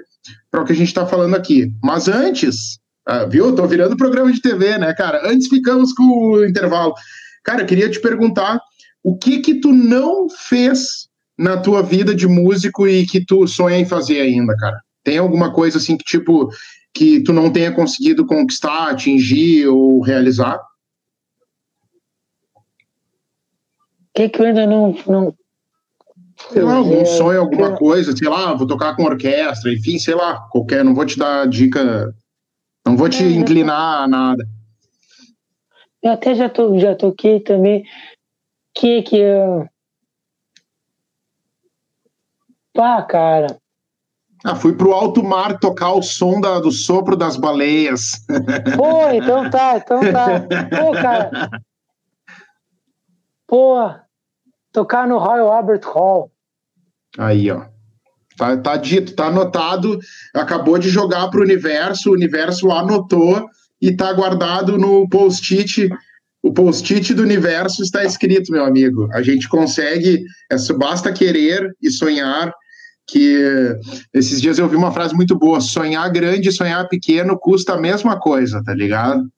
[0.50, 1.70] para o que a gente está falando aqui.
[1.84, 3.54] Mas antes, uh, viu?
[3.54, 5.22] Tô virando programa de TV, né, cara?
[5.24, 6.94] Antes ficamos com o intervalo.
[7.44, 8.58] Cara, eu queria te perguntar
[9.04, 13.78] o que que tu não fez na tua vida de músico e que tu sonha
[13.78, 14.80] em fazer ainda, cara?
[15.02, 16.48] Tem alguma coisa assim que, tipo,
[16.92, 20.58] que tu não tenha conseguido conquistar, atingir ou realizar?
[22.56, 24.96] O que, que eu ainda não.
[25.06, 25.34] não...
[26.50, 30.40] Sei lá, algum sonho, alguma coisa, sei lá, vou tocar com orquestra, enfim, sei lá,
[30.50, 32.12] qualquer, não vou te dar dica,
[32.84, 34.44] não vou te é, inclinar a nada.
[36.02, 37.84] Eu até já, tô, já toquei também,
[38.74, 39.66] que que eu
[42.74, 43.56] Pá, cara.
[44.44, 48.12] Ah, fui pro alto mar tocar o som da, do sopro das baleias.
[48.76, 50.40] Pô, então tá, então tá.
[50.68, 51.50] Pô, cara.
[53.46, 53.94] Pô,
[54.72, 56.30] tocar no Royal Albert Hall.
[57.16, 57.64] Aí, ó.
[58.36, 59.98] Tá, tá dito, tá anotado.
[60.34, 63.48] Acabou de jogar pro universo, o universo anotou
[63.80, 65.88] e tá guardado no post-it
[66.44, 69.08] o post-it do universo está escrito, meu amigo.
[69.14, 70.22] A gente consegue,
[70.52, 72.52] é, basta querer e sonhar
[73.06, 73.76] que
[74.12, 77.80] esses dias eu vi uma frase muito boa: sonhar grande e sonhar pequeno custa a
[77.80, 79.28] mesma coisa, tá ligado?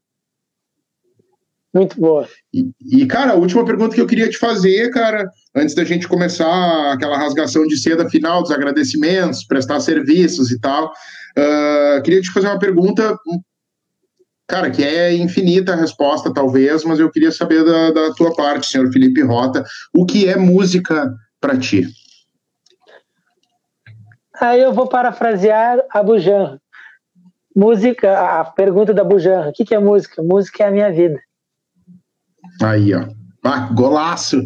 [1.75, 2.27] Muito boa.
[2.55, 6.09] E, e, cara, a última pergunta que eu queria te fazer, cara, antes da gente
[6.09, 12.33] começar aquela rasgação de seda final dos agradecimentos, prestar serviços e tal, uh, queria te
[12.33, 13.15] fazer uma pergunta
[14.49, 18.69] cara, que é infinita a resposta, talvez, mas eu queria saber da, da tua parte,
[18.69, 21.87] senhor Felipe Rota, o que é música para ti?
[24.41, 26.59] Aí eu vou parafrasear a Bujan.
[27.55, 30.23] Música, a pergunta da Bujan, o que, que é música?
[30.23, 31.19] Música é a minha vida.
[32.63, 33.07] Aí, ó.
[33.45, 34.43] Ah, golaço!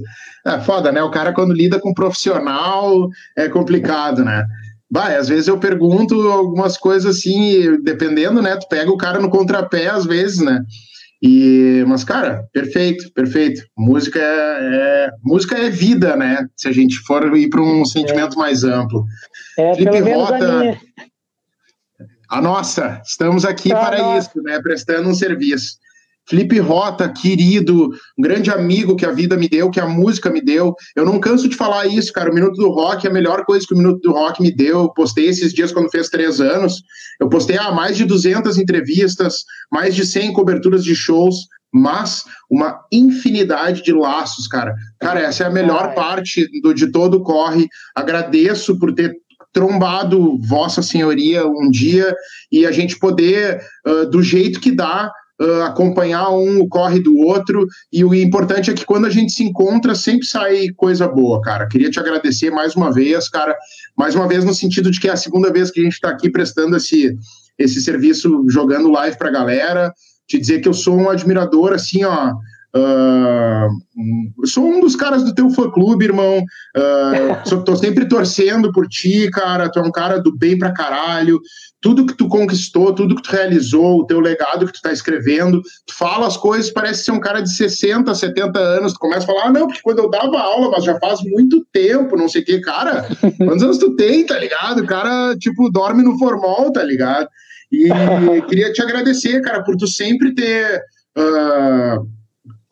[0.46, 1.02] É foda, né?
[1.02, 4.46] O cara, quando lida com profissional, é complicado, né?
[4.90, 8.56] Vai, às vezes eu pergunto algumas coisas assim, dependendo, né?
[8.56, 10.62] Tu pega o cara no contrapé, às vezes, né?
[11.22, 13.62] E, mas, cara, perfeito, perfeito.
[13.76, 16.46] Música é, é música é vida, né?
[16.56, 18.38] Se a gente for ir para um sentimento é.
[18.38, 19.04] mais amplo.
[19.58, 20.78] É, Felipe Rota.
[22.30, 24.30] A, a, nossa, estamos aqui para nossa.
[24.30, 24.60] isso, né?
[24.62, 25.79] Prestando um serviço.
[26.30, 30.40] Felipe Rota, querido, um grande amigo que a vida me deu, que a música me
[30.40, 30.76] deu.
[30.94, 32.30] Eu não canso de falar isso, cara.
[32.30, 34.78] O Minuto do Rock é a melhor coisa que o Minuto do Rock me deu.
[34.78, 36.84] Eu postei esses dias quando fez três anos.
[37.20, 42.78] Eu postei ah, mais de 200 entrevistas, mais de 100 coberturas de shows, mas uma
[42.92, 44.72] infinidade de laços, cara.
[45.00, 47.66] Cara, essa é a melhor parte do, de todo o corre.
[47.92, 49.16] Agradeço por ter
[49.52, 52.14] trombado Vossa Senhoria um dia
[52.52, 55.10] e a gente poder, uh, do jeito que dá,
[55.40, 57.66] uh, acompanhar um o corre do outro.
[57.92, 61.66] E o importante é que quando a gente se encontra, sempre sai coisa boa, cara.
[61.66, 63.56] Queria te agradecer mais uma vez, cara.
[63.96, 66.10] Mais uma vez, no sentido de que é a segunda vez que a gente está
[66.10, 67.16] aqui prestando esse,
[67.58, 69.92] esse serviço, jogando live pra galera.
[70.28, 72.32] Te dizer que eu sou um admirador, assim, ó.
[72.72, 76.38] Uh, sou um dos caras do teu fã-clube, irmão.
[76.38, 79.68] Uh, sou, tô sempre torcendo por ti, cara.
[79.68, 81.40] Tu é um cara do bem pra caralho
[81.80, 85.62] tudo que tu conquistou, tudo que tu realizou, o teu legado que tu tá escrevendo,
[85.86, 89.26] tu fala as coisas, parece ser um cara de 60, 70 anos, tu começa a
[89.26, 92.42] falar, ah, não, porque quando eu dava aula, mas já faz muito tempo, não sei
[92.42, 93.08] o que, cara,
[93.38, 94.82] quantos anos tu tem, tá ligado?
[94.82, 97.28] O cara, tipo, dorme no formol, tá ligado?
[97.72, 97.88] E
[98.48, 100.82] queria te agradecer, cara, por tu sempre ter...
[101.16, 102.19] Uh,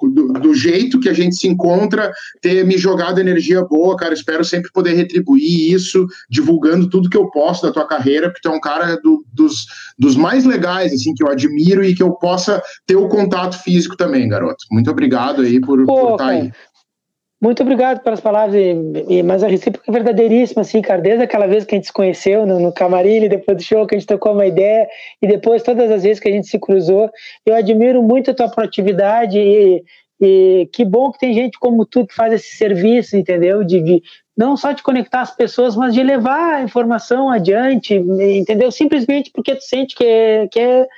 [0.02, 4.14] do, do, jeito que a gente se encontra, ter me jogado energia boa, cara.
[4.14, 8.48] Espero sempre poder retribuir isso, divulgando tudo que eu posso da tua carreira, porque tu
[8.48, 9.66] é um cara do, dos,
[9.98, 13.96] dos mais legais, assim, que eu admiro e que eu possa ter o contato físico
[13.96, 14.64] também, garoto.
[14.70, 16.52] Muito obrigado aí por, estar tá aí.
[17.40, 21.00] Muito obrigado pelas palavras, e, e, mas a recíproca é verdadeíssima, assim, cara.
[21.00, 23.94] Desde aquela vez que a gente se conheceu no, no camarim, depois do show, que
[23.94, 24.88] a gente trocou uma ideia,
[25.22, 27.08] e depois todas as vezes que a gente se cruzou,
[27.46, 29.84] eu admiro muito a tua proatividade e,
[30.20, 33.62] e que bom que tem gente como tu que faz esse serviço, entendeu?
[33.62, 34.02] De, de
[34.36, 38.72] não só de conectar as pessoas, mas de levar a informação adiante, entendeu?
[38.72, 40.88] Simplesmente porque tu sente que, que, é,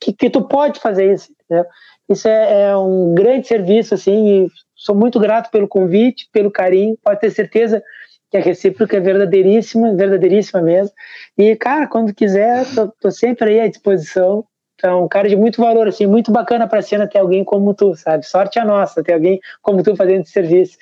[0.00, 1.66] que, que tu pode fazer isso, entendeu?
[2.08, 4.48] Isso é, é um grande serviço, assim,
[4.82, 6.98] Sou muito grato pelo convite, pelo carinho.
[7.04, 7.80] Pode ter certeza
[8.28, 10.92] que a recíproca é verdadeiríssima, verdadeiríssima mesmo.
[11.38, 14.44] E, cara, quando quiser, tô, tô sempre aí à disposição.
[14.74, 17.94] Então, um cara de muito valor, assim, muito bacana para cena ter alguém como tu,
[17.94, 18.26] sabe?
[18.26, 20.76] Sorte a nossa, ter alguém como tu fazendo esse serviço.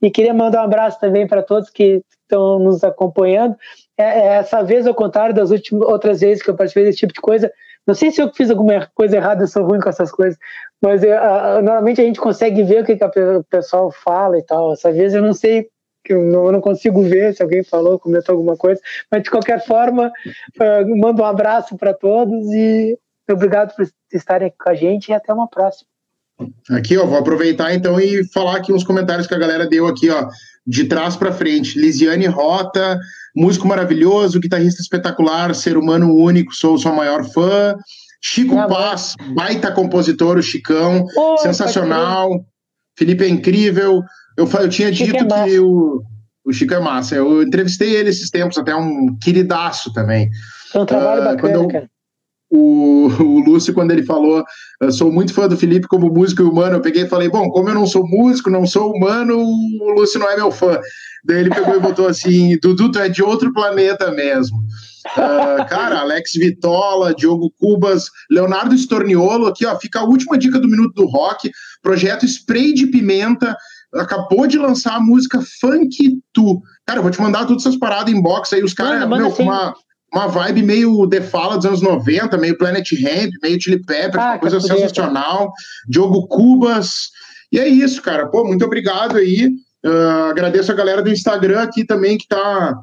[0.00, 3.54] E queria mandar um abraço também para todos que estão nos acompanhando.
[3.98, 7.12] É, é, essa vez, ao contrário das últimas outras vezes que eu participei desse tipo
[7.12, 7.52] de coisa,
[7.86, 10.38] não sei se eu fiz alguma coisa errada, eu sou ruim com essas coisas,
[10.82, 14.42] mas eu, a, normalmente a gente consegue ver o que, que o pessoal fala e
[14.42, 14.72] tal.
[14.72, 15.68] Às vezes eu não sei,
[16.08, 18.80] eu não, eu não consigo ver se alguém falou, comentou alguma coisa,
[19.10, 22.98] mas de qualquer forma, uh, mando um abraço para todos e
[23.30, 25.88] obrigado por estarem aqui com a gente e até uma próxima.
[26.70, 30.10] Aqui, ó, vou aproveitar então e falar aqui uns comentários que a galera deu aqui,
[30.10, 30.28] ó,
[30.66, 31.78] de trás para frente.
[31.78, 32.98] Lisiane Rota,
[33.34, 37.76] músico maravilhoso, guitarrista espetacular, ser humano único, sou sua maior fã.
[38.22, 42.46] Chico ah, Paz, baita compositor, o Chicão, oh, sensacional.
[42.96, 44.02] Felipe é incrível.
[44.36, 46.02] Eu, eu tinha Chico dito é que o,
[46.44, 47.16] o Chico é massa.
[47.16, 50.30] Eu entrevistei ele esses tempos, até um queridaço também.
[50.74, 51.92] É um trabalho uh, bacana, eu, cara
[52.52, 54.44] o, o Lúcio, quando ele falou,
[54.90, 57.70] sou muito fã do Felipe como músico e humano, eu peguei e falei, bom, como
[57.70, 60.78] eu não sou músico, não sou humano, o Lúcio não é meu fã.
[61.24, 64.58] Daí ele pegou e botou assim, Dudu, tu é de outro planeta mesmo.
[65.16, 70.68] Uh, cara, Alex Vitola, Diogo Cubas, Leonardo Storniolo, aqui ó, fica a última dica do
[70.68, 71.50] Minuto do Rock,
[71.82, 73.56] projeto Spray de Pimenta,
[73.94, 76.62] acabou de lançar a música Funk Tu.
[76.86, 79.42] Cara, eu vou te mandar todas essas paradas em box aí, os caras, meu, com
[79.44, 79.74] uma
[80.12, 84.38] uma vibe meio The Fala dos anos 90, meio Planet Ramp, meio Chili Pepper, ah,
[84.38, 85.52] coisa sensacional.
[85.88, 87.10] Diogo Cubas.
[87.50, 88.26] E é isso, cara.
[88.26, 89.50] Pô, muito obrigado aí.
[89.84, 92.76] Uh, agradeço a galera do Instagram aqui também que tá.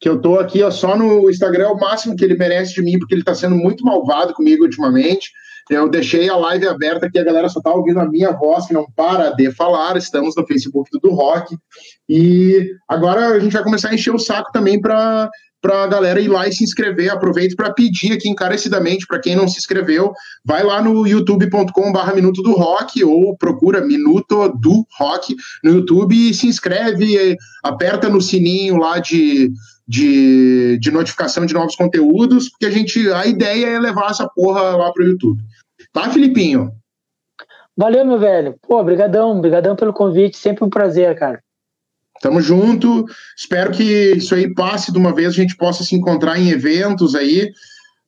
[0.00, 2.82] Que eu tô aqui ó, só no Instagram, é o máximo que ele merece de
[2.82, 5.30] mim, porque ele tá sendo muito malvado comigo ultimamente.
[5.68, 8.74] Eu deixei a live aberta aqui, a galera só tá ouvindo a minha voz, que
[8.74, 9.96] não para de falar.
[9.96, 11.56] Estamos no Facebook do, do Rock.
[12.08, 15.30] E agora a gente vai começar a encher o saco também para
[15.60, 17.10] para a galera ir lá e se inscrever.
[17.10, 20.12] Aproveito para pedir aqui encarecidamente para quem não se inscreveu,
[20.44, 26.34] vai lá no youtube.com/barra Minuto do Rock ou procura Minuto do Rock no YouTube e
[26.34, 29.52] se inscreve, aperta no sininho lá de,
[29.90, 34.76] de, de notificação de novos conteúdos, porque a gente a ideia é levar essa porra
[34.76, 35.42] lá pro YouTube.
[35.92, 36.70] Tá, Filipinho?
[37.76, 38.54] Valeu, meu velho.
[38.62, 41.42] Pô, brigadão, brigadão pelo convite, sempre um prazer, cara.
[42.22, 43.04] Tamo junto.
[43.36, 47.16] Espero que isso aí passe de uma vez, a gente possa se encontrar em eventos
[47.16, 47.50] aí.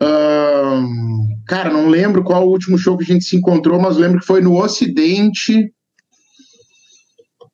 [0.00, 4.20] Uh, cara, não lembro qual o último show que a gente se encontrou, mas lembro
[4.20, 5.72] que foi no Ocidente.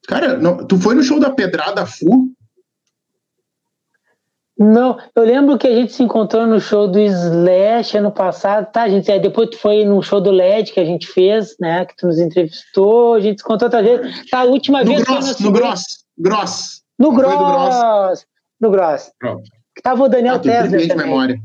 [0.07, 2.37] Cara, não, tu foi no show da Pedrada Fu?
[4.59, 8.89] Não, eu lembro que a gente se encontrou no show do Slash ano passado, tá,
[8.89, 9.11] gente?
[9.11, 11.85] Aí depois tu foi no show do LED que a gente fez, né?
[11.85, 14.29] Que tu nos entrevistou, a gente se encontrou outra vez.
[14.29, 15.05] Tá, a última no vez.
[15.05, 15.85] Gross, no Gross.
[16.19, 16.83] Gross.
[16.99, 18.27] No Gross.
[18.61, 19.13] No Gross.
[19.21, 19.49] Pronto.
[19.81, 20.89] Tava o Daniel ah, Tesler.
[20.89, 21.07] Também.
[21.07, 21.41] memória.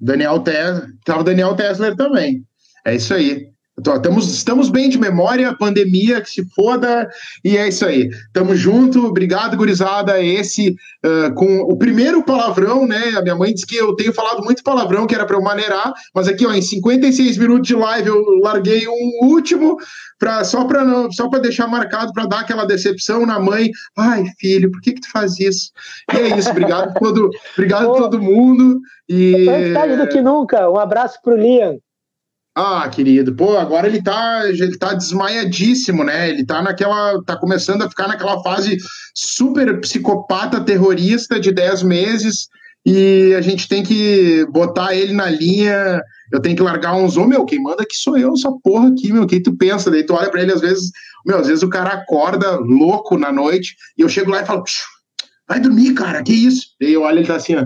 [0.00, 0.88] Daniel Tesler.
[1.04, 2.44] Tava o Daniel Tesler também.
[2.84, 3.52] É isso aí.
[3.78, 7.08] Estamos, estamos bem de memória, pandemia, que se foda,
[7.44, 8.10] e é isso aí.
[8.32, 10.20] Tamo junto, obrigado, gurizada.
[10.20, 10.74] Esse
[11.04, 13.12] uh, com o primeiro palavrão, né?
[13.16, 15.92] A minha mãe disse que eu tenho falado muito palavrão, que era para eu maneirar,
[16.14, 19.76] mas aqui, ó, em 56 minutos de live eu larguei um último
[20.18, 23.70] pra, só para só deixar marcado, para dar aquela decepção na mãe.
[23.96, 25.70] Ai, filho, por que que tu faz isso?
[26.12, 28.80] E é isso, obrigado todo, obrigado a todo mundo.
[29.08, 29.44] E...
[29.72, 30.68] Mais do que nunca.
[30.68, 31.78] Um abraço pro Liam.
[32.60, 36.28] Ah, querido, pô, agora ele tá, ele tá desmaiadíssimo, né?
[36.28, 38.78] Ele tá naquela, tá começando a ficar naquela fase
[39.14, 42.48] super psicopata terrorista de 10 meses
[42.84, 46.02] e a gente tem que botar ele na linha,
[46.32, 48.88] eu tenho que largar uns, ô oh, meu, quem manda aqui sou eu, essa porra
[48.88, 49.88] aqui, meu, o que tu pensa?
[49.88, 50.90] Daí tu olha pra ele, às vezes,
[51.24, 54.64] meu, às vezes o cara acorda louco na noite e eu chego lá e falo,
[55.48, 56.74] vai dormir, cara, que isso?
[56.80, 57.64] Daí eu olho ele tá assim, ó.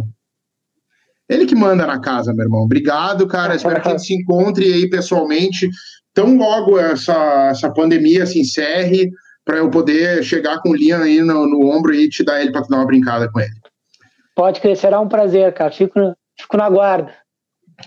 [1.33, 2.61] Ele que manda na casa, meu irmão.
[2.63, 3.55] Obrigado, cara.
[3.55, 5.71] Espero que a gente se encontre aí pessoalmente
[6.13, 9.11] tão logo essa, essa pandemia se encerre
[9.43, 12.53] para eu poder chegar com o Liam aí no, no ombro e te dar ele
[12.53, 13.55] para dar uma brincada com ele.
[14.37, 15.73] Pode crer, será um prazer, cara.
[15.73, 15.99] Fico,
[16.39, 17.15] fico na guarda.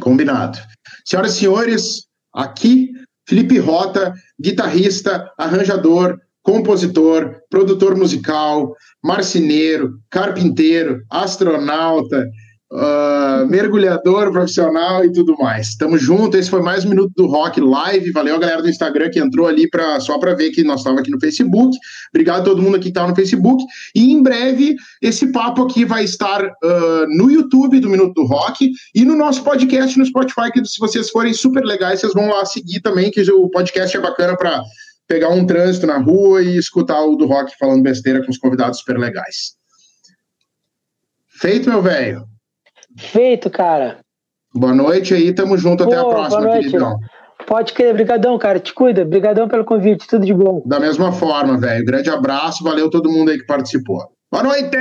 [0.02, 0.58] Combinado.
[1.06, 2.90] Senhoras e senhores, aqui
[3.28, 12.28] Felipe Rota, guitarrista, arranjador, compositor, produtor musical, marceneiro, carpinteiro, astronauta,
[12.72, 15.76] uh, mergulhador profissional e tudo mais.
[15.76, 18.12] Tamo junto, esse foi mais um Minuto do Rock Live.
[18.12, 21.02] Valeu a galera do Instagram que entrou ali pra, só para ver que nós estávamos
[21.02, 21.78] aqui no Facebook.
[22.14, 23.64] Obrigado a todo mundo aqui que estava no Facebook.
[23.94, 28.72] E em breve, esse papo aqui vai estar uh, no YouTube do Minuto do Rock
[28.94, 32.46] e no nosso podcast no Spotify, que se vocês forem super legais, vocês vão lá
[32.46, 34.62] seguir também, que o podcast é bacana para
[35.08, 38.80] pegar um trânsito na rua e escutar o do rock falando besteira com os convidados
[38.80, 39.56] super legais.
[41.28, 42.35] Feito, meu velho.
[42.98, 44.00] Feito, cara.
[44.54, 46.98] Boa noite aí, tamo junto, Pô, até a próxima, queridão.
[47.46, 50.64] Pode crer, brigadão, cara, te cuida, brigadão pelo convite, tudo de bom.
[50.66, 54.00] Da mesma forma, velho, grande abraço, valeu todo mundo aí que participou.
[54.32, 54.76] Boa noite!